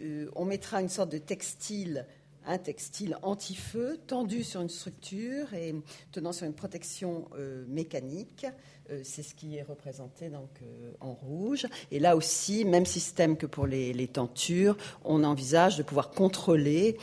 Euh, 0.00 0.28
on 0.36 0.44
mettra 0.44 0.80
une 0.80 0.88
sorte 0.88 1.10
de 1.10 1.18
textile 1.18 2.06
un 2.50 2.58
textile 2.58 3.16
anti-feu 3.22 3.98
tendu 4.08 4.42
sur 4.42 4.60
une 4.60 4.68
structure 4.68 5.54
et 5.54 5.72
tenant 6.10 6.32
sur 6.32 6.46
une 6.46 6.52
protection 6.52 7.28
euh, 7.38 7.64
mécanique. 7.68 8.44
Euh, 8.90 9.00
c'est 9.04 9.22
ce 9.22 9.36
qui 9.36 9.56
est 9.56 9.62
représenté 9.62 10.28
donc 10.30 10.60
en 11.00 11.12
rouge. 11.12 11.66
Et 11.92 12.00
là 12.00 12.16
aussi, 12.16 12.64
même 12.64 12.86
système 12.86 13.36
que 13.36 13.46
pour 13.46 13.66
les, 13.66 14.08
tentures, 14.08 14.76
on 15.04 15.22
envisage 15.22 15.76
de 15.76 15.84
pouvoir 15.84 16.10
contrôler 16.10 16.96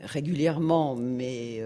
régulièrement, 0.00 0.96
mais 0.96 1.62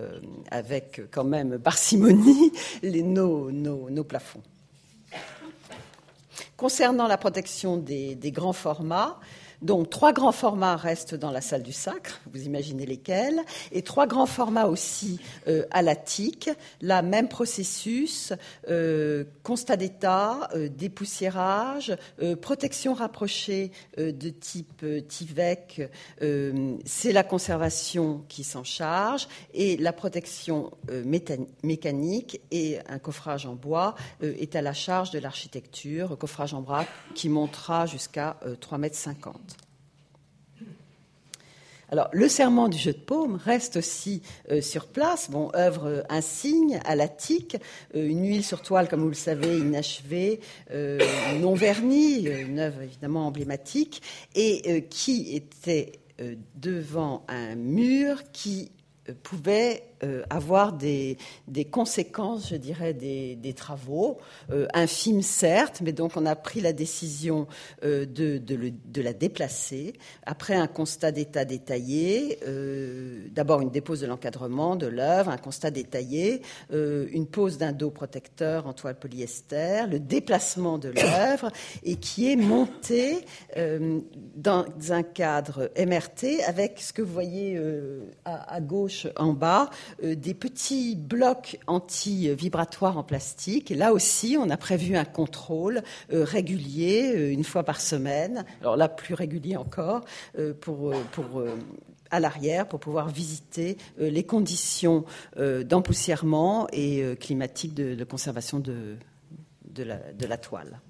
avec 0.50 1.02
quand 1.12 1.24
même 1.24 1.58
parcimonie, 1.58 2.52
les, 2.82 3.02
nos, 3.02 4.04
plafonds. 4.04 4.42
Concernant 6.56 7.06
la 7.06 7.16
protection 7.16 7.76
des 7.76 8.32
grands 8.32 8.52
formats, 8.52 9.20
Donc 9.62 9.90
trois 9.90 10.12
grands 10.12 10.32
formats 10.32 10.76
restent 10.76 11.14
dans 11.14 11.30
la 11.30 11.40
salle 11.40 11.62
du 11.62 11.72
sacre, 11.72 12.20
vous 12.32 12.42
imaginez 12.42 12.84
lesquels, 12.84 13.40
et 13.70 13.82
trois 13.82 14.08
grands 14.08 14.26
formats 14.26 14.66
aussi 14.66 15.20
euh, 15.46 15.64
à 15.70 15.82
l'attique. 15.82 16.50
Là, 16.80 17.02
même 17.02 17.28
processus, 17.28 18.32
euh, 18.68 19.24
constat 19.44 19.76
d'état, 19.76 20.48
euh, 20.54 20.68
dépoussiérage, 20.68 21.96
protection 22.40 22.94
rapprochée 22.94 23.70
de 23.96 24.30
type 24.30 24.84
TIVEC, 25.08 25.82
c'est 26.84 27.12
la 27.12 27.22
conservation 27.22 28.24
qui 28.28 28.44
s'en 28.44 28.64
charge, 28.64 29.28
et 29.54 29.76
la 29.76 29.92
protection 29.92 30.70
mécanique 31.62 32.40
et 32.50 32.78
un 32.88 32.98
coffrage 32.98 33.46
en 33.46 33.54
bois 33.54 33.94
est 34.22 34.56
à 34.56 34.62
la 34.62 34.72
charge 34.72 35.10
de 35.10 35.18
l'architecture, 35.18 36.16
coffrage 36.18 36.54
en 36.54 36.62
bois 36.62 36.84
qui 37.14 37.28
montera 37.28 37.86
jusqu'à 37.86 38.36
3,50 38.60 38.78
mètres. 38.78 39.51
Alors, 41.92 42.08
le 42.14 42.26
serment 42.26 42.70
du 42.70 42.78
jeu 42.78 42.94
de 42.94 42.98
paume 42.98 43.36
reste 43.36 43.76
aussi 43.76 44.22
euh, 44.50 44.62
sur 44.62 44.86
place. 44.86 45.30
Bon, 45.30 45.50
œuvre 45.54 45.88
euh, 45.88 46.02
insigne 46.08 46.80
à 46.86 46.96
l'attique, 46.96 47.58
euh, 47.94 48.08
une 48.08 48.26
huile 48.26 48.46
sur 48.46 48.62
toile, 48.62 48.88
comme 48.88 49.02
vous 49.02 49.08
le 49.08 49.14
savez, 49.14 49.58
inachevée, 49.58 50.40
non 51.40 51.52
vernie, 51.52 52.26
une 52.26 52.60
œuvre 52.60 52.80
évidemment 52.80 53.26
emblématique, 53.26 54.00
et 54.34 54.86
qui 54.88 55.36
était 55.36 56.00
devant 56.54 57.26
un 57.28 57.56
mur 57.56 58.22
qui 58.32 58.72
pouvait 59.22 59.91
euh, 60.04 60.22
avoir 60.30 60.72
des, 60.72 61.16
conséquences, 61.70 62.48
je 62.50 62.56
dirais, 62.56 62.92
des, 62.92 63.54
travaux, 63.54 64.18
euh, 64.50 64.66
infimes 64.74 65.22
certes, 65.22 65.80
mais 65.82 65.92
donc 65.92 66.16
on 66.16 66.26
a 66.26 66.34
pris 66.34 66.60
la 66.60 66.72
décision 66.72 67.46
euh, 67.84 68.04
de, 68.04 69.00
la 69.00 69.12
déplacer. 69.12 69.92
Après 70.26 70.54
un 70.54 70.66
constat 70.66 71.12
d'état 71.12 71.44
détaillé, 71.44 72.38
d'abord 73.30 73.60
une 73.60 73.70
dépose 73.70 74.00
de 74.00 74.06
l'encadrement 74.06 74.76
de 74.76 74.86
l'œuvre, 74.86 75.30
un 75.30 75.36
constat 75.36 75.70
détaillé, 75.70 76.42
une 76.70 77.26
pose 77.26 77.58
d'un 77.58 77.72
dos 77.72 77.90
protecteur 77.90 78.66
en 78.66 78.72
toile 78.72 78.96
polyester, 78.96 79.86
le 79.90 79.98
déplacement 79.98 80.78
de 80.78 80.90
l'œuvre 80.90 81.50
et 81.82 81.96
qui 81.96 82.30
est 82.30 82.36
monté 82.36 83.24
dans 84.36 84.64
un 84.90 85.02
cadre 85.02 85.70
MRT 85.76 86.42
avec 86.46 86.80
ce 86.80 86.92
que 86.92 87.02
vous 87.02 87.12
voyez 87.12 87.60
à, 88.24 88.60
gauche 88.60 89.06
en 89.16 89.32
bas, 89.32 89.70
euh, 89.91 89.91
des 90.02 90.34
petits 90.34 90.96
blocs 90.96 91.58
anti-vibratoires 91.66 92.98
en 92.98 93.02
plastique. 93.02 93.70
Là 93.70 93.92
aussi, 93.92 94.36
on 94.38 94.50
a 94.50 94.56
prévu 94.56 94.96
un 94.96 95.04
contrôle 95.04 95.82
euh, 96.12 96.24
régulier, 96.24 97.14
euh, 97.14 97.32
une 97.32 97.44
fois 97.44 97.62
par 97.62 97.80
semaine. 97.80 98.44
Alors 98.60 98.76
là, 98.76 98.88
plus 98.88 99.14
régulier 99.14 99.56
encore, 99.56 100.04
à 102.10 102.20
l'arrière 102.20 102.68
pour 102.68 102.80
pouvoir 102.80 103.08
visiter 103.08 103.78
les 103.98 104.24
conditions 104.24 105.04
d'empoussièrement 105.36 106.66
et 106.72 107.16
climatiques 107.18 107.74
de, 107.74 108.04
conservation 108.04 108.58
de, 108.58 108.96
de, 109.70 109.82
la, 109.82 109.96
de 110.12 110.26
la 110.26 110.36
toile. 110.36 110.80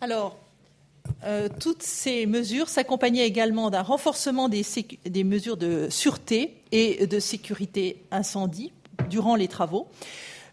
Alors, 0.00 0.38
euh, 1.24 1.48
toutes 1.60 1.82
ces 1.82 2.26
mesures 2.26 2.68
s'accompagnaient 2.68 3.26
également 3.26 3.70
d'un 3.70 3.82
renforcement 3.82 4.48
des, 4.48 4.64
mesures 5.24 5.56
de 5.56 5.88
sûreté 5.90 6.62
et 6.72 7.06
de 7.06 7.18
sécurité 7.18 8.04
incendie 8.10 8.72
durant 9.10 9.34
les 9.34 9.48
travaux. 9.48 9.88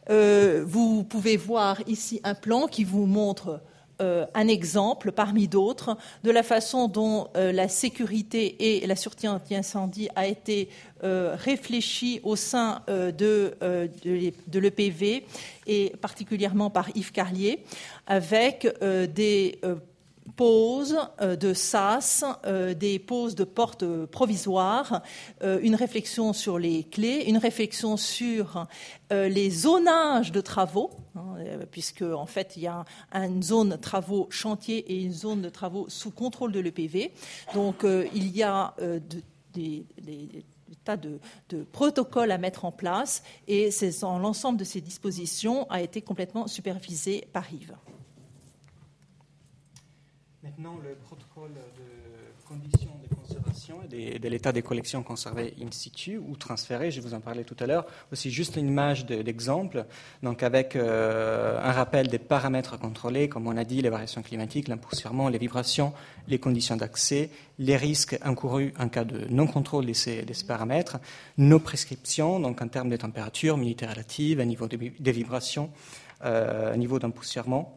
Euh, 0.10 0.64
vous 0.68 1.04
pouvez 1.04 1.38
voir 1.38 1.82
ici 1.88 2.22
un 2.24 2.36
plan 2.36 2.68
qui 2.68 2.84
vous 2.84 3.06
montre 3.06 3.62
euh, 4.02 4.26
un 4.34 4.48
exemple 4.48 5.12
parmi 5.12 5.48
d'autres 5.48 5.98
de 6.24 6.32
la 6.32 6.44
façon 6.44 6.88
dont 6.90 7.30
la 7.36 7.70
sécurité 7.70 8.82
et 8.82 8.88
la 8.88 8.96
sûreté 8.96 9.28
anti-incendie 9.28 10.10
a 10.16 10.28
été 10.28 10.70
réfléchie 11.02 12.20
au 12.24 12.36
sein 12.36 12.82
de, 12.88 13.56
de 13.62 14.60
l'EPV 14.60 15.26
et 15.68 15.94
particulièrement 16.02 16.70
par 16.70 16.90
Yves 16.96 17.12
Carlier 17.12 17.64
avec 18.08 18.68
des 18.82 19.60
poses 20.36 20.98
euh, 21.22 21.36
de 21.36 21.54
sas, 21.54 22.24
euh, 22.46 22.74
des 22.74 23.00
poses 23.00 23.36
de 23.36 23.44
portes 23.44 23.86
provisoires, 24.08 25.02
euh, 25.44 25.60
une 25.62 25.76
réflexion 25.76 26.34
sur 26.34 26.58
les 26.60 26.84
clés, 26.84 27.26
une 27.28 27.38
réflexion 27.38 27.98
sur 27.98 28.68
les 29.12 29.52
zonages 29.52 30.32
de 30.32 30.42
travaux, 30.42 30.90
hein, 31.16 31.36
puisque 31.70 32.02
en 32.02 32.26
fait 32.26 32.58
il 32.58 32.64
y 32.64 32.68
a 32.68 32.86
une 33.14 33.44
zone 33.44 33.78
travaux 33.78 34.28
chantier 34.32 34.80
et 34.92 35.04
une 35.04 35.14
zone 35.14 35.42
de 35.44 35.50
travaux 35.50 35.86
sous 35.90 36.10
contrôle 36.10 36.52
de 36.52 36.60
l'EPV. 36.60 37.14
Donc 37.54 37.86
il 37.86 38.36
y 38.36 38.42
a 38.42 38.74
des, 39.54 39.86
tas 40.84 40.98
de, 40.98 41.20
de, 41.50 41.64
protocoles 41.72 42.32
à 42.32 42.40
mettre 42.40 42.66
en 42.66 42.72
place 42.72 43.22
et 43.48 43.70
l'ensemble 44.02 44.58
de 44.58 44.64
ces 44.64 44.82
dispositions 44.82 45.70
a 45.70 45.82
été 45.82 46.02
complètement 46.02 46.48
supervisé 46.48 47.28
par 47.32 47.46
Yves. 47.54 47.76
Maintenant, 50.46 50.78
le 50.84 50.94
protocole 50.94 51.54
de 51.76 52.46
conditions 52.48 52.92
de 53.10 53.16
conservation 53.16 53.78
et 53.92 54.20
de, 54.20 54.30
l'état 54.30 54.52
des 54.52 54.62
collections 54.62 55.02
conservées 55.02 55.56
in 55.60 55.72
situ 55.72 56.20
ou 56.20 56.36
transférées, 56.36 56.92
je 56.92 57.02
vous 57.02 57.16
en 57.16 57.20
parlais 57.20 57.44
tout 57.44 57.56
à 57.60 57.66
l'heure. 57.66 57.88
Aussi, 58.12 58.30
juste 58.30 58.56
une 58.56 58.68
image 58.68 59.08
d'exemple, 59.08 59.88
donc 60.22 60.44
avec 60.44 60.76
euh, 60.76 61.60
un 61.60 61.72
rappel 61.72 62.10
des 62.10 62.20
paramètres 62.20 62.78
contrôlés, 62.78 63.28
comme 63.28 63.48
on 63.48 63.58
a 63.58 63.64
dit, 63.64 63.82
les 63.82 63.90
variations 63.90 64.22
climatiques, 64.22 64.68
l'impoussièrement, 64.68 65.30
les 65.30 65.40
vibrations, 65.40 65.94
les 66.28 66.38
conditions 66.38 66.76
d'accès, 66.76 67.32
les 67.58 67.76
risques 67.76 68.16
encourus 68.24 68.72
en 68.78 68.88
cas 68.88 69.04
de 69.04 69.26
non-contrôle 69.30 69.88
de 69.88 69.94
ces, 69.94 70.24
paramètres, 70.48 71.00
nos 71.40 71.58
prescriptions, 71.58 72.40
donc 72.40 72.62
en 72.62 72.68
termes 72.68 72.90
de 72.90 72.98
température, 72.98 73.58
unité 73.58 73.88
relative, 73.88 74.40
niveau 74.44 74.68
des 74.68 75.12
vibrations, 75.12 75.72
euh, 76.24 76.76
niveau 76.76 77.00
d'empoussièrement 77.00 77.76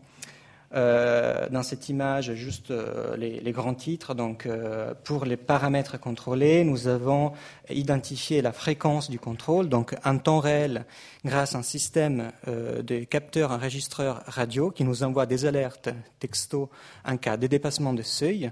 euh, 0.74 1.48
dans 1.48 1.62
cette 1.62 1.88
image, 1.88 2.34
juste 2.34 2.70
euh, 2.70 3.16
les, 3.16 3.52
grands 3.52 3.72
titres. 3.72 4.14
Donc, 4.14 4.44
euh, 4.44 4.92
pour 5.04 5.24
les 5.24 5.38
paramètres 5.38 5.98
contrôlés, 5.98 6.62
nous 6.62 6.88
avons 6.88 7.32
identifié 7.70 8.42
la 8.42 8.52
fréquence 8.52 9.08
du 9.08 9.18
contrôle, 9.18 9.70
donc 9.70 9.94
en 10.04 10.18
temps 10.18 10.40
réel, 10.40 10.84
grâce 11.24 11.54
à 11.54 11.58
un 11.58 11.62
système 11.62 12.32
de 12.46 13.04
capteurs 13.04 13.50
enregistreurs 13.50 14.22
radio 14.26 14.70
qui 14.70 14.84
nous 14.84 15.02
envoie 15.02 15.26
des 15.26 15.46
alertes 15.46 15.88
texto 16.18 16.70
en 17.04 17.16
cas 17.16 17.36
de 17.36 17.46
dépassement 17.46 17.94
de 17.94 18.02
seuil, 18.02 18.50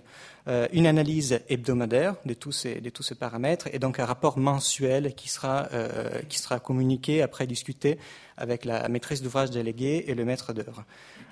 une 0.72 0.86
analyse 0.86 1.40
hebdomadaire 1.48 2.14
de 2.24 2.34
tous, 2.34 2.52
ces, 2.52 2.80
de 2.80 2.90
tous 2.90 3.02
ces 3.02 3.16
paramètres 3.16 3.68
et 3.72 3.78
donc 3.78 3.98
un 3.98 4.04
rapport 4.04 4.38
mensuel 4.38 5.14
qui 5.14 5.28
sera, 5.28 5.68
qui 6.28 6.38
sera 6.38 6.60
communiqué 6.60 7.22
après 7.22 7.46
discuté 7.46 7.98
avec 8.36 8.64
la 8.64 8.88
maîtrise 8.88 9.22
d'ouvrage 9.22 9.50
déléguée 9.50 10.04
et 10.06 10.14
le 10.14 10.24
maître 10.24 10.52
d'œuvre. 10.52 10.84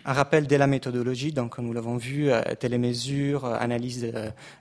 Un 0.07 0.13
rappel 0.13 0.47
de 0.47 0.57
la 0.57 0.67
méthodologie, 0.67 1.33
donc 1.33 1.59
nous 1.59 1.73
l'avons 1.73 1.97
vu, 1.97 2.31
euh, 2.31 2.43
télémesure, 2.59 3.47
euh, 3.47 3.57
analyse 3.59 4.07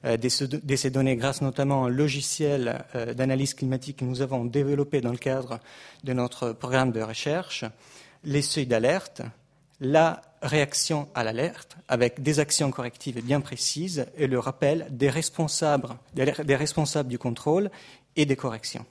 euh, 0.05 0.17
de 0.17 0.75
ces 0.75 0.89
données 0.89 1.15
grâce 1.15 1.41
notamment 1.41 1.83
au 1.83 1.89
logiciel 1.89 2.83
d'analyse 3.15 3.53
climatique 3.53 3.97
que 3.97 4.05
nous 4.05 4.21
avons 4.21 4.45
développé 4.45 5.01
dans 5.01 5.11
le 5.11 5.17
cadre 5.17 5.59
de 6.03 6.13
notre 6.13 6.53
programme 6.53 6.91
de 6.91 7.01
recherche, 7.01 7.65
les 8.23 8.41
seuils 8.41 8.65
d'alerte, 8.65 9.21
la 9.83 10.21
réaction 10.41 11.07
à 11.13 11.23
l'alerte 11.23 11.77
avec 11.87 12.23
des 12.23 12.39
actions 12.39 12.71
correctives 12.71 13.23
bien 13.23 13.41
précises 13.41 14.07
et 14.17 14.27
le 14.27 14.39
rappel 14.39 14.87
des 14.89 15.09
responsables, 15.09 15.89
des 16.13 16.55
responsables 16.55 17.09
du 17.09 17.19
contrôle 17.19 17.69
et 18.15 18.25
des 18.25 18.35
corrections. 18.35 18.85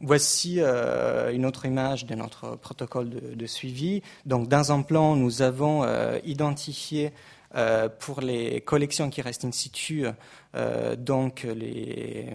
Voici 0.00 0.56
euh, 0.58 1.32
une 1.32 1.46
autre 1.46 1.64
image 1.64 2.06
de 2.06 2.16
notre 2.16 2.56
protocole 2.56 3.08
de, 3.08 3.46
suivi. 3.46 4.02
Donc, 4.26 4.48
dans 4.48 4.72
un 4.72 4.82
plan, 4.82 5.14
nous 5.14 5.42
avons 5.42 5.84
euh, 5.84 6.18
identifié 6.24 7.12
euh, 7.54 7.88
pour 7.88 8.20
les 8.20 8.62
collections 8.62 9.10
qui 9.10 9.22
restent 9.22 9.44
in 9.44 9.52
situ, 9.52 10.06
donc 10.98 11.44
les, 11.44 12.26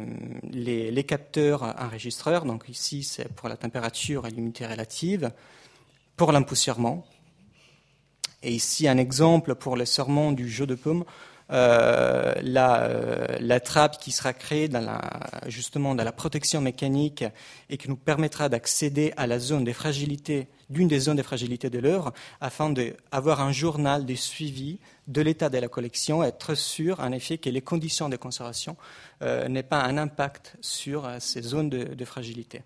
les, 0.50 0.92
les, 0.92 1.04
capteurs 1.04 1.76
enregistreurs. 1.78 2.46
Donc 2.46 2.70
ici, 2.70 3.04
c'est 3.04 3.32
pour 3.34 3.50
la 3.50 3.58
température 3.58 4.26
et 4.26 4.32
l'humidité 4.32 4.66
relative, 4.66 5.32
pour 6.18 6.32
l'empoussièrement. 6.34 7.06
Et 8.44 8.52
ici, 8.52 8.88
un 8.88 8.98
exemple 8.98 9.56
pour 9.56 9.78
le 9.78 9.86
serment 9.86 10.32
du 10.32 10.50
jeu 10.50 10.68
de 10.68 10.76
paume 10.76 11.06
euh, 11.50 12.34
la, 12.42 12.82
euh, 12.82 13.38
la, 13.40 13.62
trappe 13.62 14.00
qui 14.00 14.12
sera 14.12 14.34
créée 14.34 14.68
dans 14.68 14.82
la, 14.82 15.00
justement 15.48 15.96
dans 15.96 16.04
la 16.04 16.12
protection 16.12 16.60
mécanique 16.60 17.24
et 17.70 17.78
qui 17.78 17.88
nous 17.88 17.96
permettra 17.96 18.50
d'accéder 18.50 19.14
à 19.16 19.28
la 19.28 19.40
zone 19.40 19.64
des 19.64 19.72
fragilités, 19.72 20.50
d'une 20.70 20.90
des 20.90 21.00
zones 21.00 21.16
de 21.16 21.24
fragilité 21.24 21.70
de 21.70 21.80
l'œuvre, 21.80 22.12
afin 22.42 22.70
d'avoir 22.70 23.40
un 23.40 23.54
journal 23.54 24.06
de 24.06 24.16
suivi 24.16 24.80
de 25.08 25.22
l'état 25.22 25.48
de 25.48 25.58
la 25.58 25.70
collection, 25.70 26.22
être 26.22 26.54
sûr 26.54 27.00
en 27.00 27.14
effet 27.14 27.38
que 27.38 27.50
les 27.50 27.62
conditions 27.62 28.10
de 28.10 28.18
conservation 28.18 28.76
euh, 29.22 29.48
n'aient 29.48 29.64
pas 29.64 29.82
un 29.84 29.98
impact 29.98 30.58
sur 30.60 31.10
ces 31.20 31.42
zones 31.42 31.70
de 31.70 32.06
fragilité. 32.06 32.64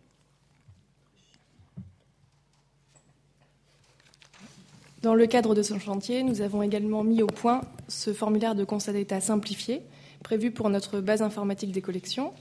Dans 5.02 5.16
le 5.16 5.26
cadre 5.26 5.56
de 5.56 5.64
ce 5.64 5.80
chantier, 5.80 6.22
nous 6.22 6.42
avons 6.42 6.62
également 6.62 7.04
mis 7.04 7.24
au 7.24 7.28
point 7.28 7.62
ce 7.88 8.14
formulaire 8.14 8.54
de 8.54 8.64
constat 8.64 8.94
d'état 8.94 9.20
simplifié 9.20 9.82
prévu 10.22 10.52
pour 10.52 10.70
notre 10.70 11.00
base 11.00 11.24
informatique 11.24 11.72
des 11.72 11.82
collections. 11.82 12.34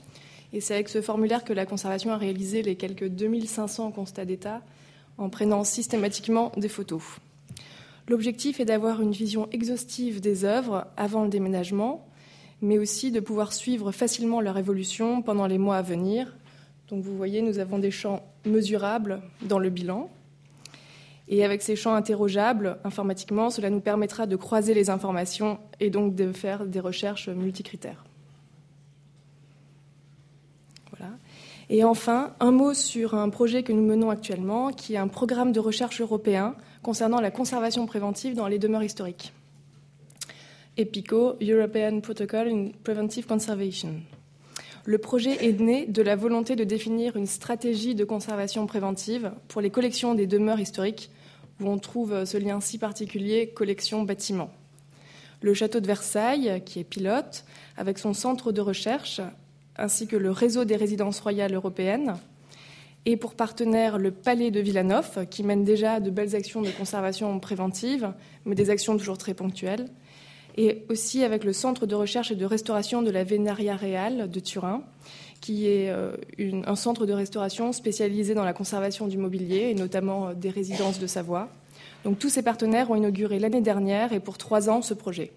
Et 0.53 0.61
c'est 0.61 0.75
avec 0.75 0.87
ce 0.87 1.01
formulaire 1.01 1.43
que 1.43 1.53
la 1.53 1.65
conservation 1.65 2.11
a 2.11 2.17
réalisé 2.17 2.61
les 2.61 2.75
quelques 2.75 3.07
2500 3.07 3.91
constats 3.91 4.25
d'état 4.25 4.61
en 5.17 5.29
prenant 5.29 5.63
systématiquement 5.63 6.51
des 6.55 6.67
photos. 6.67 7.01
L'objectif 8.07 8.59
est 8.59 8.65
d'avoir 8.65 9.01
une 9.01 9.11
vision 9.11 9.49
exhaustive 9.51 10.21
des 10.21 10.45
œuvres 10.45 10.85
avant 10.97 11.23
le 11.23 11.29
déménagement, 11.29 12.05
mais 12.61 12.77
aussi 12.77 13.09
de 13.09 13.19
pouvoir 13.19 13.53
suivre 13.53 13.91
facilement 13.91 14.39
leur 14.39 14.59
évolution 14.59 15.23
pendant 15.23 15.47
les 15.47 15.57
mois 15.57 15.77
à 15.77 15.81
venir. 15.81 16.35
Donc 16.89 17.03
vous 17.03 17.17
voyez, 17.17 17.41
nous 17.41 17.57
avons 17.57 17.79
des 17.79 17.89
champs 17.89 18.21
mesurables 18.45 19.21
dans 19.41 19.57
le 19.57 19.71
bilan. 19.71 20.11
Et 21.31 21.45
avec 21.45 21.61
ces 21.61 21.77
champs 21.77 21.95
interrogeables 21.95 22.77
informatiquement, 22.83 23.49
cela 23.49 23.69
nous 23.69 23.79
permettra 23.79 24.27
de 24.27 24.35
croiser 24.35 24.73
les 24.73 24.89
informations 24.89 25.59
et 25.79 25.89
donc 25.89 26.13
de 26.13 26.33
faire 26.33 26.65
des 26.65 26.81
recherches 26.81 27.29
multicritères. 27.29 28.03
Voilà. 30.91 31.13
Et 31.69 31.85
enfin, 31.85 32.33
un 32.41 32.51
mot 32.51 32.73
sur 32.73 33.15
un 33.15 33.29
projet 33.29 33.63
que 33.63 33.71
nous 33.71 33.81
menons 33.81 34.09
actuellement, 34.09 34.71
qui 34.73 34.95
est 34.95 34.97
un 34.97 35.07
programme 35.07 35.53
de 35.53 35.61
recherche 35.61 36.01
européen 36.01 36.53
concernant 36.83 37.21
la 37.21 37.31
conservation 37.31 37.85
préventive 37.85 38.35
dans 38.35 38.47
les 38.47 38.59
demeures 38.59 38.83
historiques. 38.83 39.31
EPICO, 40.75 41.37
European 41.41 42.01
Protocol 42.01 42.49
in 42.49 42.69
Preventive 42.83 43.25
Conservation. 43.25 44.01
Le 44.83 44.97
projet 44.97 45.45
est 45.47 45.59
né 45.61 45.85
de 45.85 46.01
la 46.01 46.17
volonté 46.17 46.57
de 46.57 46.65
définir 46.65 47.15
une 47.15 47.27
stratégie 47.27 47.95
de 47.95 48.03
conservation 48.03 48.65
préventive 48.67 49.31
pour 49.47 49.61
les 49.61 49.69
collections 49.69 50.13
des 50.13 50.27
demeures 50.27 50.59
historiques 50.59 51.09
où 51.61 51.67
on 51.67 51.77
trouve 51.77 52.25
ce 52.25 52.37
lien 52.37 52.59
si 52.59 52.77
particulier 52.77 53.49
collection-bâtiment. 53.49 54.51
Le 55.41 55.53
château 55.53 55.79
de 55.79 55.87
Versailles, 55.87 56.61
qui 56.65 56.79
est 56.79 56.83
pilote, 56.83 57.45
avec 57.77 57.97
son 57.97 58.13
centre 58.13 58.51
de 58.51 58.61
recherche, 58.61 59.21
ainsi 59.77 60.07
que 60.07 60.15
le 60.15 60.31
réseau 60.31 60.65
des 60.65 60.75
résidences 60.75 61.19
royales 61.19 61.53
européennes, 61.53 62.15
et 63.05 63.17
pour 63.17 63.33
partenaire 63.33 63.97
le 63.97 64.11
Palais 64.11 64.51
de 64.51 64.59
Villanov, 64.59 65.25
qui 65.29 65.43
mène 65.43 65.63
déjà 65.63 65.99
de 65.99 66.11
belles 66.11 66.35
actions 66.35 66.61
de 66.61 66.69
conservation 66.69 67.39
préventive, 67.39 68.13
mais 68.45 68.53
des 68.53 68.69
actions 68.69 68.95
toujours 68.97 69.17
très 69.17 69.33
ponctuelles, 69.33 69.87
et 70.57 70.83
aussi 70.89 71.23
avec 71.23 71.43
le 71.43 71.53
Centre 71.53 71.85
de 71.85 71.95
recherche 71.95 72.31
et 72.31 72.35
de 72.35 72.45
restauration 72.45 73.01
de 73.01 73.11
la 73.11 73.23
Vénaria 73.23 73.75
Real 73.75 74.29
de 74.29 74.39
Turin, 74.39 74.83
qui 75.41 75.67
est 75.67 75.89
euh, 75.89 76.15
un 76.39 76.75
centre 76.75 77.05
de 77.05 77.13
restauration 77.13 77.73
spécialisé 77.73 78.33
dans 78.33 78.43
la 78.43 78.53
conservation 78.53 79.07
du 79.07 79.17
mobilier 79.17 79.69
et 79.71 79.73
notamment 79.73 80.27
euh, 80.27 80.33
des 80.33 80.49
résidences 80.49 80.99
de 80.99 81.07
Savoie. 81.07 81.49
Donc 82.03 82.19
tous 82.19 82.29
ces 82.29 82.43
partenaires 82.43 82.91
ont 82.91 82.95
inauguré 82.95 83.39
l'année 83.39 83.61
dernière 83.61 84.13
et 84.13 84.19
pour 84.19 84.37
trois 84.37 84.69
ans 84.69 84.81
ce 84.81 84.93
projet. 84.93 85.31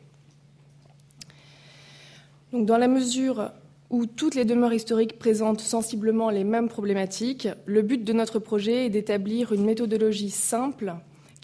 Donc 2.53 2.67
dans 2.67 2.79
la 2.79 2.89
mesure 2.89 3.51
où 3.91 4.07
toutes 4.07 4.35
les 4.35 4.45
demeures 4.45 4.73
historiques 4.73 5.19
présentent 5.19 5.61
sensiblement 5.61 6.31
les 6.31 6.45
mêmes 6.45 6.69
problématiques, 6.69 7.49
le 7.65 7.83
but 7.83 8.05
de 8.05 8.13
notre 8.13 8.39
projet 8.39 8.87
est 8.87 8.91
d'établir 8.91 9.53
une 9.53 9.65
méthodologie 9.65 10.31
simple 10.31 10.95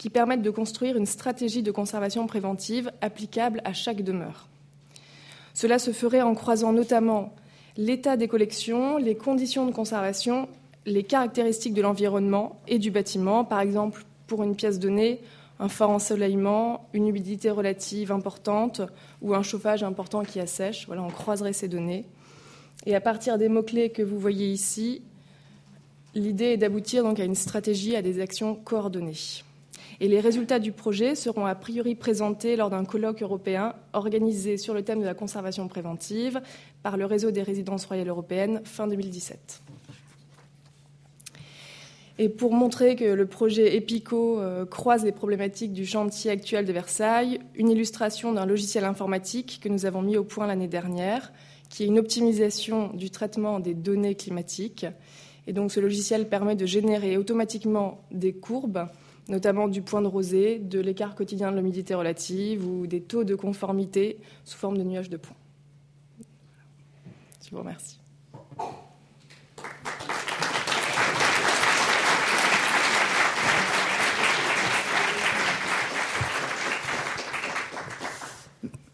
qui 0.01 0.09
permette 0.09 0.41
de 0.41 0.49
construire 0.49 0.97
une 0.97 1.05
stratégie 1.05 1.61
de 1.61 1.69
conservation 1.69 2.25
préventive 2.25 2.91
applicable 3.01 3.61
à 3.65 3.73
chaque 3.73 4.01
demeure. 4.01 4.47
Cela 5.53 5.77
se 5.77 5.91
ferait 5.91 6.23
en 6.23 6.33
croisant 6.33 6.73
notamment 6.73 7.35
l'état 7.77 8.17
des 8.17 8.27
collections, 8.27 8.97
les 8.97 9.13
conditions 9.13 9.67
de 9.67 9.71
conservation, 9.71 10.49
les 10.87 11.03
caractéristiques 11.03 11.75
de 11.75 11.83
l'environnement 11.83 12.59
et 12.67 12.79
du 12.79 12.89
bâtiment, 12.89 13.45
par 13.45 13.59
exemple 13.59 14.03
pour 14.25 14.41
une 14.41 14.55
pièce 14.55 14.79
donnée, 14.79 15.21
un 15.59 15.69
fort 15.69 15.91
ensoleillement, 15.91 16.89
une 16.93 17.07
humidité 17.07 17.51
relative 17.51 18.11
importante 18.11 18.81
ou 19.21 19.35
un 19.35 19.43
chauffage 19.43 19.83
important 19.83 20.23
qui 20.23 20.39
assèche. 20.39 20.87
Voilà, 20.87 21.03
on 21.03 21.11
croiserait 21.11 21.53
ces 21.53 21.67
données. 21.67 22.05
Et 22.87 22.95
à 22.95 23.01
partir 23.01 23.37
des 23.37 23.49
mots-clés 23.49 23.91
que 23.91 24.01
vous 24.01 24.17
voyez 24.17 24.47
ici, 24.47 25.03
l'idée 26.15 26.45
est 26.45 26.57
d'aboutir 26.57 27.03
donc 27.03 27.19
à 27.19 27.23
une 27.23 27.35
stratégie, 27.35 27.95
à 27.95 28.01
des 28.01 28.19
actions 28.19 28.55
coordonnées. 28.55 29.43
Et 30.01 30.07
les 30.07 30.19
résultats 30.19 30.57
du 30.57 30.71
projet 30.71 31.13
seront 31.13 31.45
a 31.45 31.53
priori 31.53 31.93
présentés 31.93 32.55
lors 32.55 32.71
d'un 32.71 32.85
colloque 32.85 33.21
européen 33.21 33.75
organisé 33.93 34.57
sur 34.57 34.73
le 34.73 34.81
thème 34.81 34.99
de 34.99 35.05
la 35.05 35.13
conservation 35.13 35.67
préventive 35.67 36.41
par 36.81 36.97
le 36.97 37.05
réseau 37.05 37.29
des 37.29 37.43
résidences 37.43 37.85
royales 37.85 38.07
européennes 38.07 38.61
fin 38.63 38.87
2017. 38.87 39.61
Et 42.17 42.29
pour 42.29 42.51
montrer 42.51 42.95
que 42.95 43.05
le 43.05 43.27
projet 43.27 43.75
EPICO 43.77 44.39
euh, 44.39 44.65
croise 44.65 45.05
les 45.05 45.11
problématiques 45.11 45.71
du 45.71 45.85
chantier 45.85 46.31
actuel 46.31 46.65
de 46.65 46.73
Versailles, 46.73 47.39
une 47.53 47.69
illustration 47.69 48.33
d'un 48.33 48.47
logiciel 48.47 48.85
informatique 48.85 49.59
que 49.61 49.69
nous 49.69 49.85
avons 49.85 50.01
mis 50.01 50.17
au 50.17 50.23
point 50.23 50.47
l'année 50.47 50.67
dernière, 50.67 51.31
qui 51.69 51.83
est 51.83 51.87
une 51.87 51.99
optimisation 51.99 52.87
du 52.93 53.11
traitement 53.11 53.59
des 53.59 53.75
données 53.75 54.15
climatiques. 54.15 54.87
Et 55.45 55.53
donc 55.53 55.71
ce 55.71 55.79
logiciel 55.79 56.27
permet 56.27 56.55
de 56.55 56.65
générer 56.65 57.17
automatiquement 57.17 58.03
des 58.09 58.33
courbes 58.33 58.87
notamment 59.31 59.69
du 59.69 59.81
point 59.81 60.01
de 60.01 60.07
rosée, 60.07 60.59
de 60.59 60.79
l'écart 60.79 61.15
quotidien 61.15 61.51
de 61.51 61.55
l'humidité 61.55 61.95
relative 61.95 62.67
ou 62.67 62.85
des 62.85 63.01
taux 63.01 63.23
de 63.23 63.33
conformité 63.33 64.19
sous 64.43 64.57
forme 64.57 64.77
de 64.77 64.83
nuages 64.83 65.09
de 65.09 65.17
points. 65.17 65.37
Je 67.43 67.49
vous 67.49 67.59
remercie. 67.59 68.00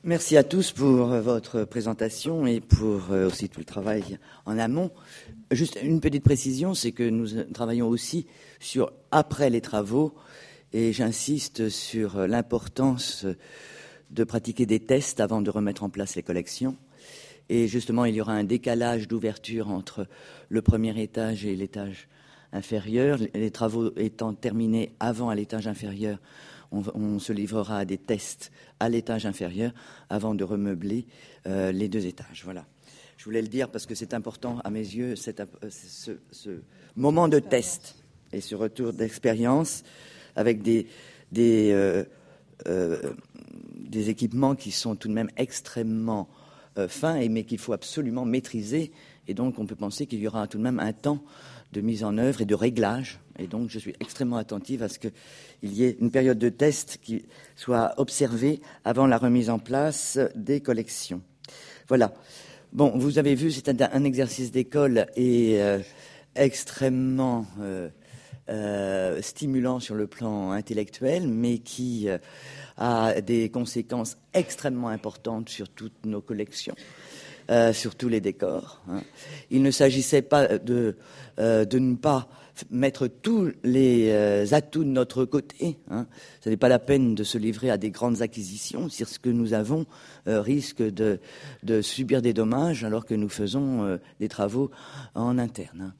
Merci 0.07 0.37
à 0.37 0.43
tous 0.45 0.71
pour 0.71 1.07
votre 1.07 1.65
présentation 1.65 2.47
et 2.47 2.61
pour 2.61 3.11
euh, 3.11 3.27
aussi 3.27 3.49
tout 3.49 3.59
le 3.59 3.65
travail 3.65 4.17
en 4.45 4.57
amont. 4.57 4.89
Juste 5.51 5.77
une 5.83 5.99
petite 5.99 6.23
précision, 6.23 6.73
c'est 6.73 6.93
que 6.93 7.03
nous 7.03 7.43
travaillons 7.51 7.89
aussi 7.89 8.25
sur 8.61 8.93
après 9.11 9.49
les 9.49 9.59
travaux 9.59 10.15
et 10.71 10.93
j'insiste 10.93 11.67
sur 11.67 12.25
l'importance 12.25 13.25
de 14.09 14.23
pratiquer 14.23 14.65
des 14.65 14.79
tests 14.79 15.19
avant 15.19 15.41
de 15.41 15.49
remettre 15.49 15.83
en 15.83 15.89
place 15.89 16.15
les 16.15 16.23
collections. 16.23 16.77
Et 17.49 17.67
justement, 17.67 18.05
il 18.05 18.15
y 18.15 18.21
aura 18.21 18.31
un 18.31 18.45
décalage 18.45 19.09
d'ouverture 19.09 19.69
entre 19.69 20.07
le 20.47 20.61
premier 20.61 20.97
étage 21.01 21.45
et 21.45 21.53
l'étage 21.53 22.07
inférieur. 22.53 23.19
Les 23.33 23.51
travaux 23.51 23.91
étant 23.97 24.33
terminés 24.33 24.91
avant 24.99 25.29
à 25.29 25.36
l'étage 25.36 25.67
inférieur, 25.67 26.19
on, 26.71 27.19
se 27.19 27.33
livrera 27.33 27.79
à 27.79 27.86
des 27.86 27.97
tests 27.97 28.51
à 28.79 28.89
l'étage 28.89 29.25
inférieur 29.25 29.71
avant 30.10 30.36
de 30.36 30.43
remeubler 30.43 31.05
euh, 31.47 31.71
les 31.71 31.88
deux 31.88 32.05
étages. 32.05 32.41
Voilà. 32.43 32.65
Je 33.17 33.25
voulais 33.25 33.41
le 33.41 33.47
dire 33.47 33.69
parce 33.69 33.86
que 33.86 33.95
c'est 33.95 34.13
important 34.13 34.60
à 34.63 34.69
mes 34.69 34.79
yeux, 34.79 35.15
euh, 35.27 35.69
ce, 35.69 36.51
moment 36.95 37.27
de 37.27 37.39
test 37.39 37.95
et 38.31 38.41
ce 38.41 38.55
retour 38.55 38.93
d'expérience 38.93 39.83
avec 40.36 40.62
des, 40.62 40.88
euh, 41.36 42.03
équipements 43.93 44.55
qui 44.55 44.71
sont 44.71 44.95
tout 44.95 45.07
de 45.07 45.13
même 45.13 45.29
extrêmement 45.38 46.29
fins, 46.89 47.15
et, 47.15 47.27
mais 47.27 47.43
qu'il 47.43 47.57
faut 47.57 47.73
absolument 47.73 48.23
maîtriser. 48.23 48.91
Et 49.27 49.33
donc, 49.33 49.57
on 49.57 49.65
peut 49.65 49.75
penser 49.75 50.05
qu'il 50.05 50.19
y 50.19 50.27
aura 50.27 50.47
tout 50.47 50.60
de 50.60 50.63
même 50.63 50.79
un 50.79 50.93
temps 50.93 51.23
de 51.73 51.82
mise 51.82 52.03
en 52.03 52.17
œuvre 52.17 52.41
et 52.41 52.45
de 52.45 52.56
réglage. 52.56 53.19
Et 53.39 53.47
donc, 53.47 53.69
je 53.69 53.80
suis 53.80 53.93
extrêmement 53.99 54.38
attentive 54.38 54.84
à 54.84 54.89
ce 54.89 54.99
qu'il 54.99 55.12
y 55.63 55.84
ait 55.84 55.97
une 55.99 56.12
période 56.12 56.39
de 56.39 56.49
test 56.49 56.99
qui 57.01 57.25
soit 57.56 57.93
observée 57.97 58.62
avant 58.86 59.08
la 59.08 59.17
remise 59.17 59.49
en 59.49 59.60
place 59.60 60.19
des 60.36 60.62
collections. 60.62 61.21
Voilà. 61.88 62.13
Bon, 62.73 62.91
vous 62.97 63.17
avez 63.17 63.34
vu, 63.36 63.51
c'est 63.51 63.69
un, 63.82 64.03
exercice 64.03 64.51
d'école 64.51 65.08
et 65.15 65.62
euh, 65.62 65.80
extrêmement 66.36 67.45
euh, 67.62 67.89
euh, 68.49 69.21
stimulant 69.21 69.80
sur 69.80 69.95
le 69.95 70.06
plan 70.06 70.51
intellectuel, 70.51 71.27
mais 71.27 71.60
qui 71.60 72.08
a 72.77 73.21
des 73.21 73.49
conséquences 73.49 74.17
extrêmement 74.34 74.89
importantes 74.89 75.49
sur 75.49 75.69
toutes 75.69 76.06
nos 76.06 76.21
collections. 76.21 76.75
Euh, 77.49 77.71
sur 77.71 77.95
tous 77.95 78.10
les 78.10 78.19
décors. 78.19 78.81
Hein. 78.89 79.01
Il 79.51 79.62
ne 79.62 79.71
s'agissait 79.71 80.21
pas 80.21 80.57
de, 80.57 80.97
euh, 81.39 81.63
de 81.63 81.79
ne 81.79 81.95
pas 81.95 82.27
mettre 82.71 83.07
tous 83.07 83.53
les 83.63 84.10
euh, 84.10 84.45
atouts 84.51 84.83
de 84.83 84.89
notre 84.89 85.23
côté. 85.23 85.77
Hein. 85.89 86.07
Ce 86.41 86.49
n'est 86.49 86.57
pas 86.57 86.67
la 86.67 86.79
peine 86.79 87.15
de 87.15 87.23
se 87.23 87.38
livrer 87.38 87.69
à 87.69 87.77
des 87.77 87.89
grandes 87.89 88.21
acquisitions 88.21 88.89
si 88.89 89.05
ce 89.05 89.17
que 89.17 89.29
nous 89.29 89.53
avons 89.53 89.86
risque 90.25 90.81
de, 90.81 91.21
de, 91.63 91.81
subir 91.81 92.21
des 92.21 92.33
dommages 92.33 92.83
alors 92.83 93.05
que 93.05 93.15
nous 93.15 93.29
faisons 93.29 93.97
des 94.19 94.27
travaux 94.27 94.69
en 95.15 95.38
interne. 95.38 95.81
Hein. 95.81 95.93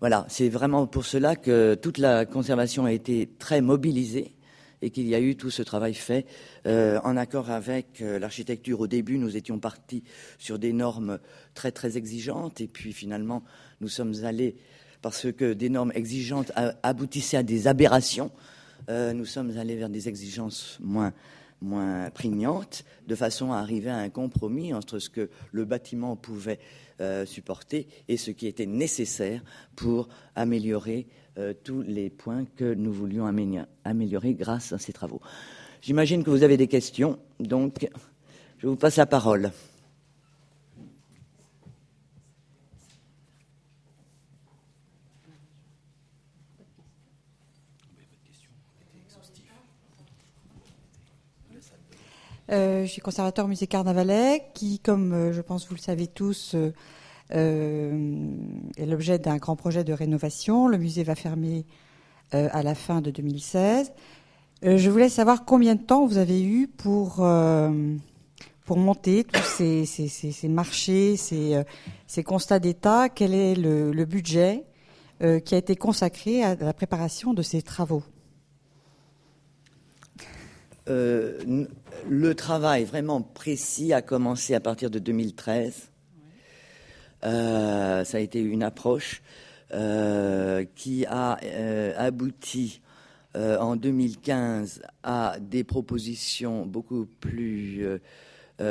Voilà, 0.00 0.26
c'est 0.28 0.50
vraiment 0.50 0.86
pour 0.86 1.06
cela 1.06 1.34
que 1.34 1.76
toute 1.76 1.96
la 1.96 2.26
conservation 2.26 2.84
a 2.84 2.92
été 2.92 3.26
très 3.38 3.62
mobilisée 3.62 4.34
et 4.82 4.90
qu'il 4.90 5.06
y 5.06 5.14
a 5.14 5.20
eu 5.20 5.36
tout 5.36 5.50
ce 5.50 5.62
travail 5.62 5.94
fait 5.94 6.26
euh, 6.66 7.00
en 7.04 7.16
accord 7.16 7.50
avec 7.50 8.00
euh, 8.00 8.18
l'architecture. 8.18 8.80
Au 8.80 8.86
début, 8.86 9.18
nous 9.18 9.36
étions 9.36 9.58
partis 9.58 10.02
sur 10.38 10.58
des 10.58 10.72
normes 10.72 11.18
très 11.54 11.72
très 11.72 11.96
exigeantes 11.96 12.60
et 12.60 12.68
puis 12.68 12.92
finalement, 12.92 13.42
nous 13.80 13.88
sommes 13.88 14.14
allés 14.24 14.56
parce 15.02 15.32
que 15.32 15.52
des 15.52 15.70
normes 15.70 15.92
exigeantes 15.94 16.52
aboutissaient 16.82 17.38
à 17.38 17.42
des 17.42 17.68
aberrations. 17.68 18.30
nous 18.88 19.24
sommes 19.24 19.56
allés 19.56 19.76
vers 19.76 19.88
des 19.88 20.08
exigences 20.08 20.76
moins 20.80 21.14
moins 21.62 22.10
prégnantes, 22.10 22.84
de 23.06 23.14
façon 23.14 23.52
à 23.52 23.58
arriver 23.58 23.90
à 23.90 23.96
un 23.96 24.10
compromis 24.10 24.74
entre 24.74 24.98
ce 24.98 25.08
que 25.08 25.30
le 25.52 25.64
bâtiment 25.64 26.16
pouvait 26.16 26.58
supporter 27.24 27.88
et 28.08 28.18
ce 28.18 28.30
qui 28.30 28.46
était 28.46 28.66
nécessaire 28.66 29.42
pour 29.74 30.10
améliorer 30.36 31.06
tous 31.64 31.82
les 31.82 32.10
points 32.10 32.44
que 32.56 32.74
nous 32.74 32.92
voulions 32.92 33.26
améliorer 33.84 34.34
grâce 34.34 34.72
à 34.72 34.78
ces 34.78 34.92
travaux. 34.92 35.20
J'imagine 35.80 36.22
que 36.22 36.30
vous 36.30 36.42
avez 36.42 36.56
des 36.56 36.68
questions, 36.68 37.18
donc 37.38 37.88
je 38.58 38.66
vous 38.66 38.76
passe 38.76 38.96
la 38.96 39.06
parole. 39.06 39.50
Euh, 52.50 52.84
je 52.84 52.90
suis 52.90 53.00
conservateur 53.00 53.44
au 53.44 53.48
musée 53.48 53.68
Carnavalet, 53.68 54.42
qui, 54.54 54.80
comme 54.80 55.12
euh, 55.12 55.32
je 55.32 55.40
pense 55.40 55.68
vous 55.68 55.76
le 55.76 55.80
savez 55.80 56.08
tous, 56.08 56.54
euh, 56.54 56.72
est 57.30 58.86
l'objet 58.86 59.18
d'un 59.18 59.36
grand 59.36 59.56
projet 59.56 59.84
de 59.84 59.92
rénovation. 59.92 60.68
Le 60.68 60.78
musée 60.78 61.04
va 61.04 61.14
fermer 61.14 61.64
à 62.32 62.62
la 62.62 62.74
fin 62.74 63.00
de 63.00 63.10
2016. 63.10 63.92
je 64.62 64.90
voulais 64.90 65.08
savoir 65.08 65.44
combien 65.44 65.74
de 65.74 65.82
temps 65.82 66.06
vous 66.06 66.18
avez 66.18 66.42
eu 66.42 66.68
pour 66.68 67.24
pour 68.64 68.76
monter 68.76 69.24
tous 69.24 69.42
ces, 69.42 69.84
ces, 69.84 70.48
marchés, 70.48 71.16
ces, 71.16 71.60
ces 72.06 72.22
constats 72.22 72.60
d'état. 72.60 73.08
Quel 73.08 73.34
est 73.34 73.54
le, 73.54 74.04
budget 74.04 74.64
qui 75.20 75.54
a 75.54 75.58
été 75.58 75.76
consacré 75.76 76.44
à 76.44 76.54
la 76.54 76.72
préparation 76.72 77.34
de 77.34 77.42
ces 77.42 77.62
travaux? 77.62 78.04
Euh, 80.90 81.66
le 82.08 82.34
travail 82.34 82.84
vraiment 82.84 83.20
précis 83.20 83.92
a 83.92 84.02
commencé 84.02 84.54
à 84.54 84.60
partir 84.60 84.90
de 84.90 84.98
2013. 84.98 85.89
Euh, 87.24 88.04
ça 88.04 88.18
a 88.18 88.20
été 88.20 88.40
une 88.40 88.62
approche 88.62 89.22
euh, 89.72 90.64
qui 90.74 91.06
a 91.06 91.38
abouti 91.96 92.80
en 93.34 93.76
2015 93.76 94.82
à 95.04 95.36
des 95.40 95.62
propositions 95.62 96.66
beaucoup 96.66 97.06
plus 97.06 97.86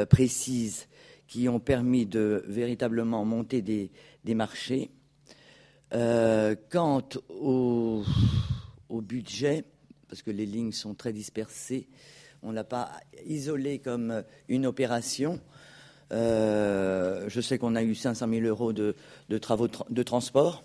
précises 0.09 0.87
qui 1.27 1.47
ont 1.47 1.61
permis 1.61 2.05
de 2.05 2.43
véritablement 2.45 3.23
monter 3.23 3.61
des, 3.61 3.89
marchés. 4.35 4.89
quant 5.91 7.07
au, 7.29 8.03
au 8.89 9.01
budget, 9.01 9.63
parce 10.09 10.21
que 10.21 10.31
les 10.31 10.45
lignes 10.45 10.71
sont 10.71 10.95
très 10.95 11.13
dispersées. 11.13 11.87
On 12.41 12.49
ne 12.49 12.55
l'a 12.55 12.63
pas 12.63 12.91
isolé 13.25 13.79
comme 13.79 14.23
une 14.47 14.65
opération. 14.65 15.39
Euh, 16.11 17.25
je 17.27 17.41
sais 17.41 17.57
qu'on 17.57 17.75
a 17.75 17.83
eu 17.83 17.95
500 17.95 18.27
000 18.27 18.45
euros 18.45 18.73
de, 18.73 18.95
travaux 19.39 19.67
de 19.89 20.03
transport. 20.03 20.63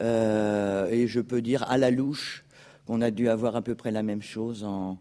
Euh, 0.00 0.88
et 0.90 1.06
je 1.06 1.20
peux 1.20 1.42
dire 1.42 1.62
à 1.70 1.76
la 1.78 1.90
louche 1.90 2.44
qu'on 2.86 3.00
a 3.02 3.10
dû 3.10 3.28
avoir 3.28 3.56
à 3.56 3.62
peu 3.62 3.74
près 3.74 3.90
la 3.90 4.02
même 4.02 4.22
chose 4.22 4.64
en 4.64 4.98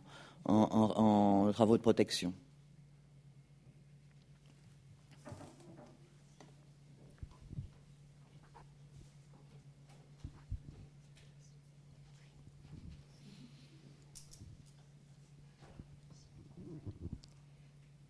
travaux 1.54 1.78
de 1.78 1.82
protection. 1.82 2.34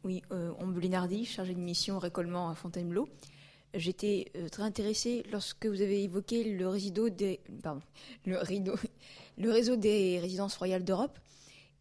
Oui, 0.09 0.23
euh, 0.31 0.51
chargée 1.23 1.53
de 1.53 1.59
mission 1.59 1.99
récollement 1.99 2.49
à 2.49 2.55
Fontainebleau. 2.55 3.07
J'étais 3.75 4.31
euh, 4.35 4.49
très 4.49 4.63
intéressée 4.63 5.23
lorsque 5.31 5.67
vous 5.67 5.83
avez 5.83 6.03
évoqué 6.03 6.43
le, 6.45 6.65
des, 7.11 7.39
réseau 9.51 9.75
des 9.75 10.19
résidences 10.19 10.57
royales 10.57 10.83
d'Europe. 10.83 11.19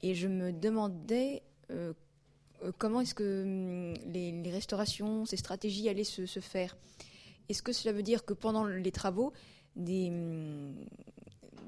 Et 0.02 0.14
je 0.14 0.28
me 0.28 0.52
demandais 0.52 1.42
euh, 1.70 1.94
euh, 2.64 2.72
comment 2.76 3.00
est-ce 3.00 3.14
que 3.14 3.44
hum, 3.44 3.94
les, 4.12 4.50
restaurations, 4.50 5.24
ces 5.24 5.38
stratégies 5.38 5.88
allaient 5.88 6.04
se, 6.04 6.26
faire. 6.38 6.76
Est-ce 7.48 7.62
que 7.62 7.72
cela 7.72 7.94
veut 7.94 8.02
dire 8.02 8.26
que 8.26 8.34
pendant 8.34 8.66
les 8.66 8.92
travaux, 8.92 9.32
des, 9.74 10.12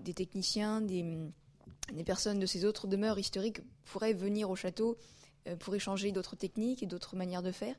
des 0.05 0.12
techniciens, 0.12 0.83
des, 0.83 1.05
hum, 1.05 1.33
des 1.94 2.05
personnes 2.05 2.38
de 2.38 2.44
ces 2.44 2.66
autres 2.66 2.87
demeures 2.87 3.18
historiques 3.18 3.62
pourraient 3.87 4.12
venir 4.12 4.51
au 4.51 4.57
château 4.57 4.99
pour 5.59 5.74
échanger 5.74 6.12
d'autres 6.12 6.37
techniques 6.37 6.83
et 6.83 6.87
d'autres 6.87 7.16
manières 7.16 7.42
de 7.42 7.53
faire 7.53 7.74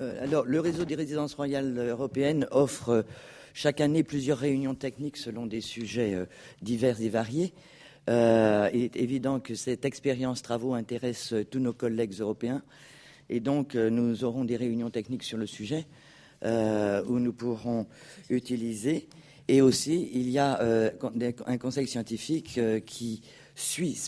euh, 0.00 0.22
Alors, 0.22 0.44
le 0.44 0.60
réseau 0.60 0.84
des 0.84 0.94
résidences 0.94 1.34
royales 1.34 1.78
européennes 1.78 2.46
offre 2.50 2.88
euh, 2.88 3.02
chaque 3.54 3.80
année 3.80 4.02
plusieurs 4.02 4.38
réunions 4.38 4.74
techniques 4.74 5.18
selon 5.18 5.46
des 5.46 5.60
sujets 5.60 6.26
divers 6.62 7.02
et 7.02 7.10
variés. 7.10 7.52
il 8.08 8.82
est 8.82 8.96
évident 8.96 9.40
que 9.40 9.54
cette 9.54 9.84
expérience 9.84 10.40
travaux 10.40 10.72
intéresse 10.72 11.34
tous 11.50 11.58
nos 11.58 11.74
collègues 11.74 12.14
européens 12.18 12.62
et 13.28 13.40
donc 13.40 13.74
nous 13.74 14.24
aurons 14.24 14.46
des 14.46 14.56
réunions 14.56 14.88
techniques 14.88 15.22
sur 15.22 15.36
le 15.36 15.46
sujet 15.46 15.86
où 16.42 17.18
nous 17.18 17.34
pourrons 17.34 17.86
utiliser. 18.30 19.06
Et 19.48 19.60
aussi, 19.60 20.08
il 20.14 20.30
y 20.30 20.38
a 20.38 20.58
un 21.46 21.58
conseil 21.58 21.86
scientifique 21.86 22.58
qui 22.86 23.20
suit, 23.62 23.98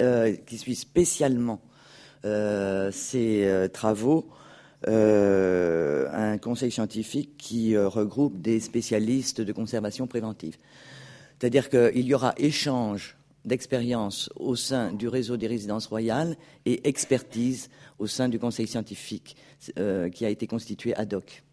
euh, 0.00 0.34
qui 0.46 0.58
suit 0.58 0.74
spécialement 0.74 1.60
euh, 2.24 2.90
ces 2.92 3.44
euh, 3.44 3.68
travaux 3.68 4.28
un 4.86 6.36
conseil 6.36 6.70
scientifique 6.70 7.38
qui 7.38 7.74
regroupe 7.74 8.42
des 8.42 8.60
spécialistes 8.60 9.40
de 9.40 9.50
conservation 9.50 10.06
préventive. 10.06 10.58
C'est-à-dire 11.38 11.70
qu'il 11.70 12.06
y 12.06 12.12
aura 12.12 12.34
échange 12.36 13.16
d'expériences 13.46 14.28
au 14.36 14.56
sein 14.56 14.92
du 14.92 15.08
réseau 15.08 15.38
des 15.38 15.46
résidences 15.46 15.86
royales 15.86 16.36
et 16.66 16.86
expertise 16.86 17.70
au 17.98 18.06
sein 18.06 18.28
du 18.28 18.38
conseil 18.38 18.66
scientifique 18.66 19.36
qui 19.74 20.26
a 20.26 20.28
été 20.28 20.46
constitué 20.46 20.94
ad 20.94 21.14
hoc. 21.14 21.43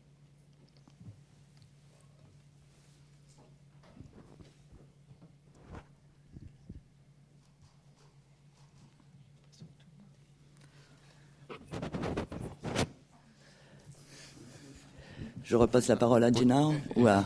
Je 15.44 15.56
repasse 15.56 15.88
la 15.88 15.98
parole 15.98 16.24
à 16.24 16.32
Gina 16.32 16.70
ou 16.96 17.08
à... 17.08 17.26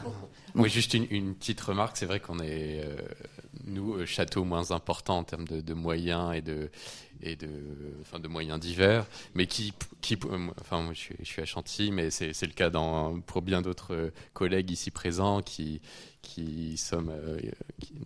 Oui, 0.56 0.70
juste 0.70 0.94
une, 0.94 1.36
petite 1.36 1.60
remarque. 1.60 1.98
C'est 1.98 2.06
vrai 2.06 2.20
qu'on 2.22 2.40
est, 2.40 2.82
euh, 2.84 2.96
nous, 3.66 3.96
euh, 3.96 4.06
château 4.06 4.46
moins 4.46 4.72
important 4.72 5.18
en 5.18 5.24
termes 5.24 5.46
de, 5.46 5.74
moyens 5.74 6.34
et 6.34 6.42
de, 6.42 6.70
et 7.22 7.36
de, 7.36 7.50
enfin, 8.02 8.20
de 8.20 8.28
moyens 8.30 8.58
divers, 8.60 9.06
mais 9.34 9.48
qui, 9.48 9.74
qui 10.00 10.16
euh, 10.16 10.48
enfin, 10.62 10.82
moi, 10.82 10.94
je 10.94 11.00
suis, 11.00 11.16
je 11.20 11.26
suis 11.26 11.42
à 11.42 11.46
Chantilly, 11.46 11.92
mais 11.92 12.10
c'est 12.10 12.42
le 12.42 12.54
cas 12.54 12.70
dans, 12.70 13.20
pour 13.20 13.42
bien 13.42 13.62
d'autres 13.62 14.12
collègues 14.34 14.72
ici 14.72 14.92
présents 14.92 15.42
qui, 15.42 15.82
qui 16.22 16.78
sommes 16.78 17.12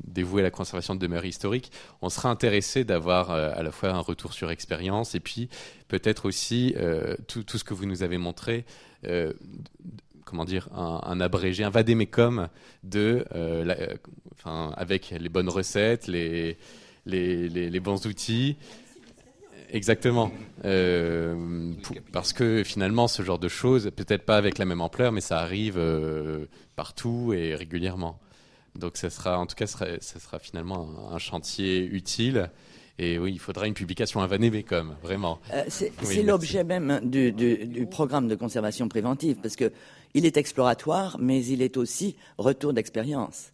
dévoués 0.04 0.42
à 0.42 0.44
la 0.44 0.52
conservation 0.52 0.96
de 0.96 1.00
demeures 1.00 1.26
historiques. 1.26 1.72
On 2.02 2.10
sera 2.10 2.30
intéressé 2.30 2.84
d'avoir 2.84 3.30
à 3.30 3.62
la 3.62 3.72
fois 3.72 3.90
un 3.90 4.00
retour 4.00 4.34
sur 4.34 4.50
expérience 4.50 5.14
et 5.14 5.20
puis 5.20 5.50
peut-être 5.88 6.26
aussi 6.26 6.76
tout, 7.28 7.44
tout, 7.44 7.58
ce 7.58 7.64
que 7.64 7.74
vous 7.74 7.86
nous 7.86 8.04
avez 8.04 8.18
montré 8.18 8.66
comment 10.30 10.46
dire, 10.46 10.70
un, 10.74 11.20
abrégé, 11.20 11.64
un 11.64 11.70
vadémécum 11.70 12.50
de, 12.84 13.26
euh, 13.34 13.66
euh, 13.68 13.96
enfin, 14.34 14.74
avec 14.78 15.10
les 15.10 15.30
bonnes 15.30 15.50
recettes, 15.50 16.08
les, 16.08 16.58
les, 17.06 17.80
bons 17.80 18.06
outils. 18.06 18.58
Exactement. 19.72 20.32
Euh, 20.66 21.74
parce 22.12 22.34
que 22.34 22.64
finalement, 22.64 23.08
ce 23.08 23.24
genre 23.24 23.40
de 23.40 23.48
choses, 23.48 23.90
peut-être 23.96 24.26
pas 24.26 24.38
avec 24.38 24.58
la 24.60 24.66
même 24.66 24.82
ampleur, 24.82 25.12
mais 25.12 25.22
ça 25.22 25.40
arrive 25.40 25.82
partout 26.76 27.34
et 27.34 27.56
régulièrement. 27.56 28.20
Donc, 28.76 28.98
ça 28.98 29.10
sera, 29.10 29.40
en 29.40 29.48
tout 29.48 29.56
cas, 29.56 29.68
ça 29.68 29.98
sera, 30.00 30.38
finalement 30.40 31.12
un, 31.12 31.18
chantier 31.18 31.84
utile. 31.84 32.52
Et 33.00 33.18
oui, 33.18 33.32
il 33.32 33.40
faudra 33.40 33.66
une 33.66 33.74
publication 33.74 34.22
à 34.22 34.28
Vanémécum, 34.28 34.96
vraiment. 35.02 35.40
c'est 35.70 36.22
l'objet 36.22 36.66
même 36.66 37.00
du, 37.04 37.32
du, 37.32 37.88
programme 37.88 38.28
de 38.28 38.36
conservation 38.36 38.90
préventive, 38.90 39.38
parce 39.42 39.56
que 39.56 39.72
il 40.14 40.26
est 40.26 40.38
exploratoire, 40.38 41.18
mais 41.20 41.44
il 41.46 41.62
est 41.62 41.78
aussi 41.78 42.16
retour 42.38 42.74
d'expérience. 42.74 43.52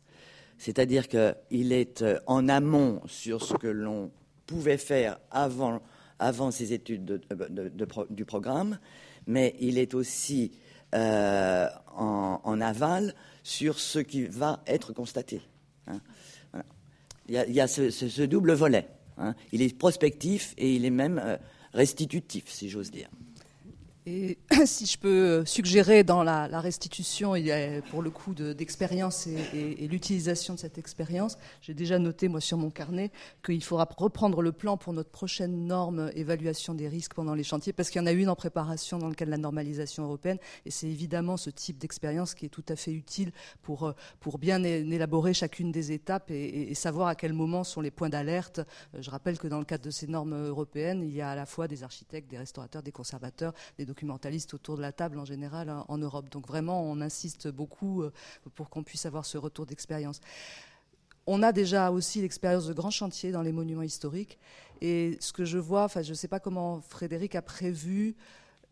C'est-à-dire 0.58 1.08
qu'il 1.08 1.74
est 1.74 2.02
euh, 2.02 2.20
en 2.28 2.48
amont 2.48 3.02
sur 3.08 3.44
ce 3.44 3.54
que 3.56 3.68
l'on 3.68 4.12
pouvait 4.46 4.78
faire 4.78 5.20
avant, 5.32 5.82
avant 6.20 6.52
ces 6.52 6.74
études 6.74 7.22
du 8.10 8.26
programme, 8.26 8.80
mais 9.28 9.56
il 9.60 9.78
est 9.78 9.94
aussi 9.94 10.52
euh, 10.94 11.68
en, 11.98 12.62
aval 12.62 13.16
sur 13.44 13.80
ce 13.80 14.00
qui 14.00 14.26
va 14.26 14.64
être 14.66 14.94
constaté. 14.94 15.42
Hein. 15.88 16.00
Il 17.28 17.36
y 17.36 17.60
a, 17.60 17.68
ce, 17.68 18.22
double 18.26 18.54
volet. 18.54 18.88
Hein. 19.18 19.36
Il 19.52 19.62
est 19.62 19.76
prospectif 19.76 20.54
et 20.58 20.76
il 20.76 20.86
est 20.86 20.92
même 20.92 21.20
euh, 21.24 21.38
restitutif, 21.74 22.46
si 22.48 22.70
j'ose 22.70 22.92
dire. 22.92 23.10
Et 24.08 24.38
si 24.66 24.86
je 24.86 25.00
peux 25.00 25.44
suggérer 25.46 26.04
dans 26.04 26.24
la, 26.24 26.46
restitution, 26.60 27.36
il 27.36 27.46
y 27.46 27.52
a 27.52 27.82
pour 27.90 28.04
le 28.04 28.12
coup 28.12 28.36
d'expérience 28.36 29.26
et, 29.26 29.88
l'utilisation 29.88 30.54
de 30.54 30.60
cette 30.60 30.78
expérience, 30.78 31.38
j'ai 31.62 31.74
déjà 31.74 31.98
noté 31.98 32.28
moi 32.28 32.40
sur 32.40 32.58
mon 32.58 32.70
carnet 32.70 33.12
qu'il 33.44 33.64
faudra 33.64 33.88
reprendre 33.98 34.42
le 34.44 34.52
plan 34.52 34.78
pour 34.78 34.94
notre 34.94 35.10
prochaine 35.10 35.66
norme 35.66 36.12
évaluation 36.16 36.76
des 36.76 36.88
risques 36.88 37.16
pendant 37.16 37.34
les 37.34 37.44
chantiers, 37.44 37.74
parce 37.74 37.90
qu'il 37.90 38.00
y 38.00 38.04
en 38.04 38.08
a 38.08 38.12
une 38.12 38.30
en 38.30 38.36
préparation 38.36 39.00
dans 39.00 39.10
le 39.10 39.16
cadre 39.16 39.32
de 39.32 39.38
la 39.38 39.42
normalisation 39.42 40.04
européenne, 40.04 40.38
et 40.66 40.72
c'est 40.72 40.88
évidemment 40.88 41.36
ce 41.36 41.50
type 41.50 41.80
d'expérience 41.80 42.36
qui 42.36 42.46
est 42.46 42.50
tout 42.50 42.66
à 42.70 42.76
fait 42.76 42.92
utile 42.92 43.32
pour, 43.64 43.94
pour 44.20 44.38
bien 44.38 44.64
élaborer 44.64 45.34
chacune 45.34 45.72
des 45.72 45.92
étapes 45.92 46.30
et, 46.30 46.70
et 46.70 46.76
savoir 46.76 47.08
à 47.08 47.16
quel 47.16 47.34
moment 47.34 47.64
sont 47.64 47.82
les 47.82 47.92
points 47.92 48.10
d'alerte. 48.10 48.62
Je 48.98 49.10
rappelle 49.10 49.40
que 49.40 49.48
dans 49.48 49.60
le 49.60 49.66
cadre 49.66 49.84
de 49.84 49.92
ces 49.92 50.08
normes 50.08 50.36
européennes, 50.48 51.02
il 51.04 51.14
y 51.14 51.22
a 51.22 51.32
à 51.32 51.36
la 51.36 51.48
fois 51.48 51.68
des 51.68 51.84
architectes, 51.84 52.30
des 52.30 52.38
restaurateurs, 52.38 52.84
des 52.84 52.92
conservateurs, 52.92 53.54
des 53.78 53.86
documentalistes 53.96 54.54
autour 54.54 54.76
de 54.76 54.82
la 54.82 54.92
table 54.92 55.18
en 55.18 55.26
général 55.26 55.70
hein, 55.70 55.86
en 55.88 55.98
Europe. 55.98 56.30
Donc 56.30 56.48
vraiment, 56.48 56.84
on 56.84 57.00
insiste 57.00 57.48
beaucoup 57.48 58.04
euh, 58.04 58.12
pour 58.54 58.70
qu'on 58.70 58.84
puisse 58.84 59.06
avoir 59.06 59.26
ce 59.26 59.38
retour 59.38 59.66
d'expérience. 59.66 60.20
On 61.28 61.42
a 61.42 61.54
déjà 61.54 61.92
aussi 61.92 62.22
l'expérience 62.22 62.68
de 62.68 62.74
grands 62.74 62.92
chantiers 62.92 63.32
dans 63.32 63.42
les 63.42 63.54
monuments 63.54 63.84
historiques. 63.84 64.38
Et 64.82 65.18
ce 65.22 65.32
que 65.32 65.46
je 65.46 65.58
vois, 65.58 65.86
enfin, 65.86 66.02
je 66.02 66.10
ne 66.10 66.16
sais 66.16 66.28
pas 66.28 66.42
comment 66.42 66.82
Frédéric 66.82 67.36
a 67.36 67.42
prévu 67.42 68.16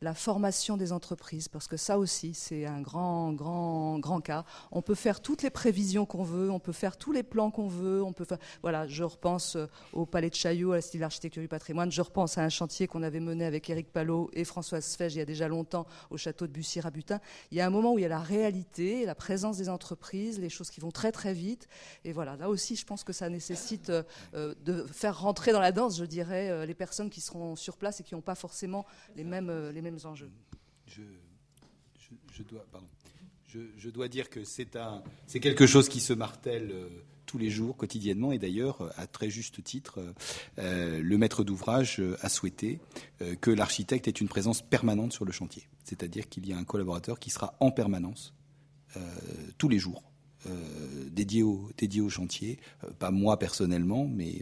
la 0.04 0.14
formation 0.14 0.76
des 0.76 0.92
entreprises, 0.92 1.48
parce 1.48 1.68
que 1.68 1.78
ça 1.78 1.98
aussi, 1.98 2.34
c'est 2.34 2.66
un 2.66 2.82
grand, 2.82 3.32
grand, 3.32 4.00
grand 4.00 4.20
cas. 4.20 4.44
On 4.72 4.82
peut 4.82 4.96
faire 4.96 5.22
toutes 5.22 5.44
les 5.44 5.50
prévisions 5.50 6.06
qu'on 6.06 6.24
veut, 6.24 6.52
on 6.52 6.60
peut 6.60 6.74
faire 6.74 6.98
tous 6.98 7.14
les 7.14 7.24
plans 7.24 7.52
qu'on 7.52 7.68
veut, 7.68 8.04
on 8.04 8.12
peut 8.12 8.26
voilà, 8.62 8.86
je 8.88 9.04
repense 9.04 9.56
euh, 9.56 9.68
au 9.94 10.06
Palais 10.06 10.30
de 10.30 10.36
Chaillot, 10.36 10.74
à 10.74 10.76
la 10.76 10.82
style 10.82 11.00
d'architecture 11.00 11.42
du 11.42 11.48
patrimoine, 11.48 11.92
je 11.92 12.02
repense 12.02 12.38
à 12.38 12.44
un 12.44 12.50
chantier 12.50 12.86
qu'on 12.88 13.02
avait 13.02 13.22
mené 13.22 13.46
avec 13.46 13.70
Éric 13.70 13.92
Palot 13.92 14.30
et 14.34 14.44
Françoise 14.44 14.96
Fège 14.96 15.16
il 15.16 15.20
y 15.20 15.22
a 15.22 15.26
déjà 15.26 15.48
longtemps 15.48 15.86
au 16.10 16.18
château 16.18 16.48
de 16.48 16.52
Bussy-Rabutin. 16.52 17.20
Il 17.52 17.58
y 17.58 17.62
a 17.62 17.66
un 17.66 17.70
moment 17.70 17.94
où 17.94 18.00
il 18.00 18.02
y 18.02 18.06
a 18.06 18.10
la 18.10 18.20
réalité, 18.20 19.06
la 19.06 19.16
présence 19.16 19.58
des 19.58 19.70
entreprises, 19.70 20.40
les 20.40 20.50
choses 20.50 20.70
qui 20.70 20.82
vont 20.82 20.92
très 20.92 21.14
très 21.14 21.34
vite. 21.34 21.68
Et 22.04 22.12
voilà, 22.12 22.36
là 22.36 22.50
aussi, 22.50 22.76
je 22.76 22.86
pense 22.86 23.06
que 23.06 23.14
ça 23.14 23.30
nécessite 23.30 23.90
euh, 23.90 24.04
euh, 24.34 24.54
de 24.66 24.84
faire 24.84 25.20
rentrer 25.20 25.54
dans 25.54 25.62
la 25.62 25.72
danse, 25.72 25.98
je 25.98 26.06
dirais, 26.06 26.66
les 26.66 26.74
personnes 26.74 27.10
qui 27.10 27.22
seront 27.22 27.56
sur 27.56 27.78
place 27.78 28.02
et 28.02 28.04
qui 28.04 28.16
n'ont 28.16 28.22
pas 28.22 28.36
forcément 28.36 28.86
les 29.16 29.24
mêmes 29.24 29.93
enjeux. 30.06 30.32
Je, 30.88 31.02
dois, 33.90 34.08
dire 34.08 34.30
que 34.30 34.44
c'est 34.44 34.66
quelque 35.40 35.68
chose 35.68 35.90
qui 35.90 36.00
se 36.00 36.14
martèle 36.14 36.72
euh, 36.72 36.90
tous 37.26 37.38
les 37.38 37.50
jours, 37.50 37.78
quotidiennement, 37.78 38.32
et 38.32 38.40
d'ailleurs, 38.40 38.82
euh, 38.82 38.90
à 38.96 39.08
très 39.08 39.30
juste 39.30 39.64
titre, 39.64 40.00
euh, 40.58 41.02
le 41.02 41.18
maître 41.18 41.44
d'ouvrage 41.44 42.02
a 42.22 42.30
souhaité 42.30 42.80
que 43.42 43.52
l'architecte 43.52 44.08
ait 44.08 44.12
une 44.12 44.28
présence 44.28 44.62
permanente 44.62 45.14
sur 45.14 45.26
le 45.26 45.32
chantier. 45.32 45.68
C'est-à-dire 45.84 46.30
qu'il 46.30 46.48
y 46.48 46.54
a 46.54 46.58
un 46.58 46.64
collaborateur 46.64 47.20
qui 47.20 47.30
sera 47.30 47.56
en 47.60 47.72
permanence 47.72 48.34
tous 49.58 49.70
les 49.70 49.80
jours. 49.80 50.04
dédié, 51.10 51.42
au, 51.42 51.72
dédié 51.78 52.02
au 52.02 52.10
chantier, 52.10 52.60
pas 53.00 53.12
moi 53.12 53.40
personnellement, 53.40 54.08
mais 54.08 54.42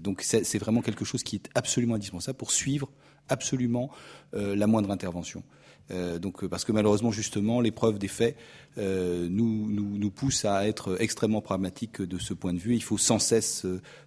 donc 0.00 0.22
c'est 0.22 0.58
vraiment 0.58 0.80
quelque 0.80 1.04
chose 1.04 1.22
qui 1.22 1.36
est 1.36 1.50
absolument 1.54 1.96
indispensable 1.96 2.38
pour 2.38 2.50
suivre 2.50 2.90
absolument 3.28 3.90
euh, 4.34 4.56
la 4.56 4.66
moindre 4.66 4.90
intervention. 4.90 5.42
Euh, 5.90 6.18
donc, 6.18 6.46
parce 6.46 6.64
que 6.64 6.72
malheureusement, 6.72 7.10
justement, 7.10 7.60
l'épreuve 7.60 7.98
des 7.98 8.08
faits 8.08 8.36
euh, 8.78 9.28
nous, 9.28 9.68
nous, 9.70 9.98
nous, 9.98 10.10
pousse 10.10 10.44
à 10.44 10.66
être 10.66 10.96
extrêmement 11.00 11.42
pragmatiques 11.42 12.00
de 12.00 12.18
ce 12.18 12.32
point 12.32 12.54
de 12.54 12.58
vue. 12.58 12.74
Il 12.74 12.82
faut 12.82 12.96
sans 12.98 13.18
cesse 13.18 13.66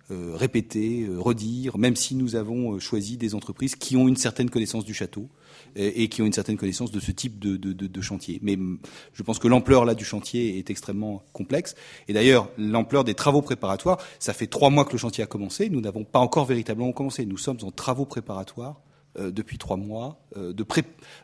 répéter, 0.10 1.08
redire, 1.18 1.78
même 1.78 1.96
si 1.96 2.16
nous 2.16 2.36
avons 2.36 2.80
choisi 2.80 3.18
des 3.18 3.36
entreprises 3.36 3.76
qui 3.76 3.98
ont 3.98 4.08
une 4.08 4.18
certaine 4.18 4.50
connaissance 4.50 4.86
du 4.86 4.94
château 4.94 5.30
et, 5.76 6.08
qui 6.10 6.22
ont 6.22 6.26
une 6.26 6.34
certaine 6.34 6.58
connaissance 6.58 6.92
de 6.92 7.00
ce 7.00 7.12
type 7.12 7.40
de, 7.40 7.58
de, 7.58 7.74
de, 7.74 7.88
de 7.88 8.02
chantier. 8.02 8.40
Mais 8.42 8.58
je 9.14 9.24
pense 9.24 9.40
que 9.40 9.48
l'ampleur 9.48 9.84
là 9.84 9.96
du 9.96 10.06
chantier 10.06 10.58
est 10.58 10.70
extrêmement 10.70 11.24
complexe. 11.34 11.76
Et 12.08 12.14
d'ailleurs, 12.14 12.50
l'ampleur 12.58 13.04
des 13.04 13.16
travaux 13.16 13.42
préparatoires, 13.42 13.98
ça 14.20 14.34
fait 14.34 14.48
trois 14.48 14.70
mois 14.70 14.86
que 14.86 14.94
le 14.94 15.00
chantier 15.00 15.24
a 15.24 15.28
commencé. 15.28 15.70
Nous 15.70 15.82
n'avons 15.82 16.04
pas 16.04 16.20
encore 16.20 16.46
véritablement 16.46 16.92
commencé. 16.92 17.26
Nous 17.26 17.38
sommes 17.38 17.58
en 17.64 17.72
travaux 17.72 18.06
préparatoires 18.06 18.80
euh, 18.80 18.85
depuis 19.18 19.58
trois 19.58 19.78
mois, 19.78 20.20
euh, 20.38 20.54
de 20.54 20.66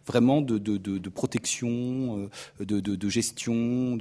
vraiment 0.06 0.42
de, 0.42 0.58
de, 0.58 0.78
de, 0.78 0.98
de 0.98 1.10
protection, 1.10 2.30
euh, 2.62 2.66
de, 2.66 3.10
gestion, 3.10 3.98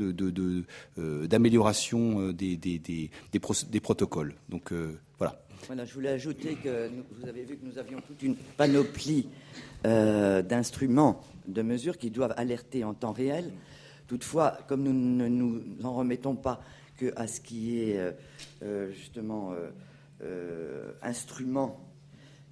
d'amélioration 0.96 2.30
des, 2.32 2.56
des, 2.56 2.78
des, 2.78 3.80
protocoles. 3.80 4.34
Donc 4.48 4.72
voilà. 5.18 5.40
Je 5.84 5.94
voulais 5.94 6.10
ajouter 6.10 6.54
que 6.54 6.90
vous 7.18 7.28
avez 7.28 7.44
vu 7.44 7.56
que 7.56 7.66
nous 7.66 7.78
avions 7.78 8.00
toute 8.00 8.22
une 8.22 8.36
panoplie 8.56 9.28
d'instruments, 9.84 11.20
de 11.46 11.62
mesures 11.62 11.98
qui 11.98 12.10
doivent 12.10 12.34
alerter 12.36 12.84
en 12.84 12.94
temps 12.94 13.12
réel. 13.12 13.52
Toutefois, 14.06 14.58
comme 14.68 14.82
nous 14.84 14.92
ne 14.92 15.28
nous 15.28 15.62
en 15.82 15.94
remettons 15.94 16.36
pas 16.36 16.62
que 16.96 17.12
à 17.16 17.26
ce 17.26 17.40
qui 17.40 17.80
est 17.80 17.98
justement 18.92 19.52
instrument 21.02 21.89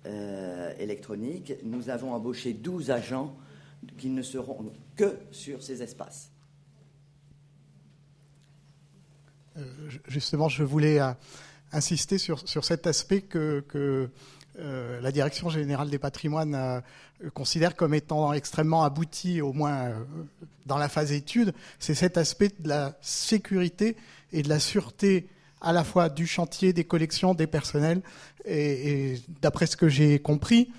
euh, 0.08 0.72
électronique, 0.78 1.52
nous 1.64 1.90
avons 1.90 2.14
embauché 2.14 2.54
12 2.54 2.90
agents 2.90 3.36
qui 3.98 4.08
ne 4.08 4.22
seront 4.22 4.72
que 4.96 5.18
sur 5.30 5.62
ces 5.62 5.82
espaces. 5.82 6.30
Euh, 9.58 9.64
justement, 10.06 10.48
je 10.48 10.64
voulais 10.64 10.98
euh, 10.98 11.12
insister 11.72 12.16
sur, 12.16 12.48
sur, 12.48 12.64
cet 12.64 12.86
aspect 12.86 13.20
que, 13.20 13.64
que 13.68 14.08
la 15.00 15.12
Direction 15.12 15.50
générale 15.50 15.88
des 15.88 16.00
patrimoines 16.00 16.82
considère 17.32 17.76
comme 17.76 17.94
étant 17.94 18.32
extrêmement 18.32 18.82
abouti, 18.82 19.40
au 19.40 19.52
moins 19.52 19.92
dans 20.66 20.78
la 20.78 20.88
phase 20.88 21.12
étude, 21.12 21.54
c'est 21.78 21.94
cet 21.94 22.16
aspect 22.16 22.52
de 22.58 22.68
la 22.68 22.98
sécurité 23.00 23.96
et 24.32 24.42
de 24.42 24.48
la 24.48 24.58
sûreté 24.58 25.28
à 25.60 25.72
la 25.72 25.84
fois 25.84 26.08
du 26.08 26.26
chantier, 26.26 26.72
des 26.72 26.84
collections, 26.84 27.34
des 27.34 27.46
personnels. 27.46 28.02
Et, 28.44 29.16
d'après 29.42 29.66
ce 29.66 29.76
que 29.76 29.88
j'ai 29.88 30.18
compris, 30.18 30.70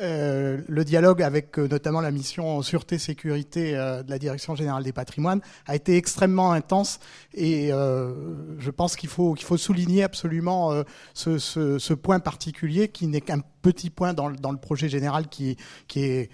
euh, 0.00 0.60
le 0.68 0.84
dialogue 0.84 1.22
avec 1.22 1.58
euh, 1.58 1.66
notamment 1.66 2.00
la 2.00 2.12
mission 2.12 2.62
sûreté 2.62 2.98
sécurité 2.98 3.76
euh, 3.76 4.04
de 4.04 4.10
la 4.10 4.18
direction 4.20 4.54
générale 4.54 4.84
des 4.84 4.92
patrimoines 4.92 5.40
a 5.66 5.74
été 5.74 5.96
extrêmement 5.96 6.52
intense 6.52 7.00
et 7.34 7.70
je 7.70 8.70
pense 8.70 8.96
qu'il 8.96 9.08
faut 9.08 9.34
qu'il 9.34 9.46
faut 9.46 9.56
souligner 9.56 10.04
absolument 10.04 10.82
ce, 11.14 11.94
point 11.94 12.20
particulier 12.20 12.88
qui 12.88 13.06
n'est 13.06 13.20
qu'un 13.20 13.40
petit 13.62 13.90
point 13.90 14.14
dans, 14.14 14.28
le 14.28 14.56
projet 14.56 14.88
général 14.88 15.28
qui 15.28 15.56
est 15.96 16.30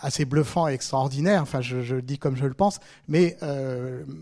assez 0.00 0.24
bluffant 0.24 0.68
et 0.68 0.72
extraordinaire. 0.72 1.42
Enfin, 1.42 1.60
je, 1.60 1.94
le 1.94 2.02
dis 2.02 2.18
comme 2.18 2.36
je 2.36 2.46
le 2.46 2.54
pense, 2.54 2.80
mais 3.08 3.36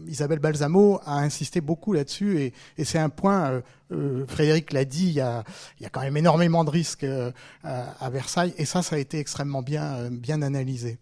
Isabelle 0.06 0.38
Balsamo 0.38 1.00
a 1.04 1.18
insisté 1.18 1.60
beaucoup 1.60 1.92
là-dessus 1.92 2.40
et, 2.40 2.84
c'est 2.84 2.98
un 2.98 3.10
point 3.10 3.62
euh, 3.92 4.26
Frédéric 4.26 4.72
l'a 4.72 4.84
dit, 4.84 5.06
il 5.06 5.12
y, 5.12 5.20
a, 5.20 5.44
quand 5.90 6.00
même 6.00 6.16
énormément 6.16 6.64
de 6.64 6.70
risques 6.70 7.04
euh, 7.04 7.32
à, 7.62 8.10
Versailles, 8.10 8.54
et 8.58 8.64
ça, 8.64 8.82
ça 8.82 8.96
a 8.96 8.98
été 8.98 9.18
extrêmement 9.18 9.64
euh, 9.70 10.10
bien 10.10 10.42
analysé. 10.42 10.98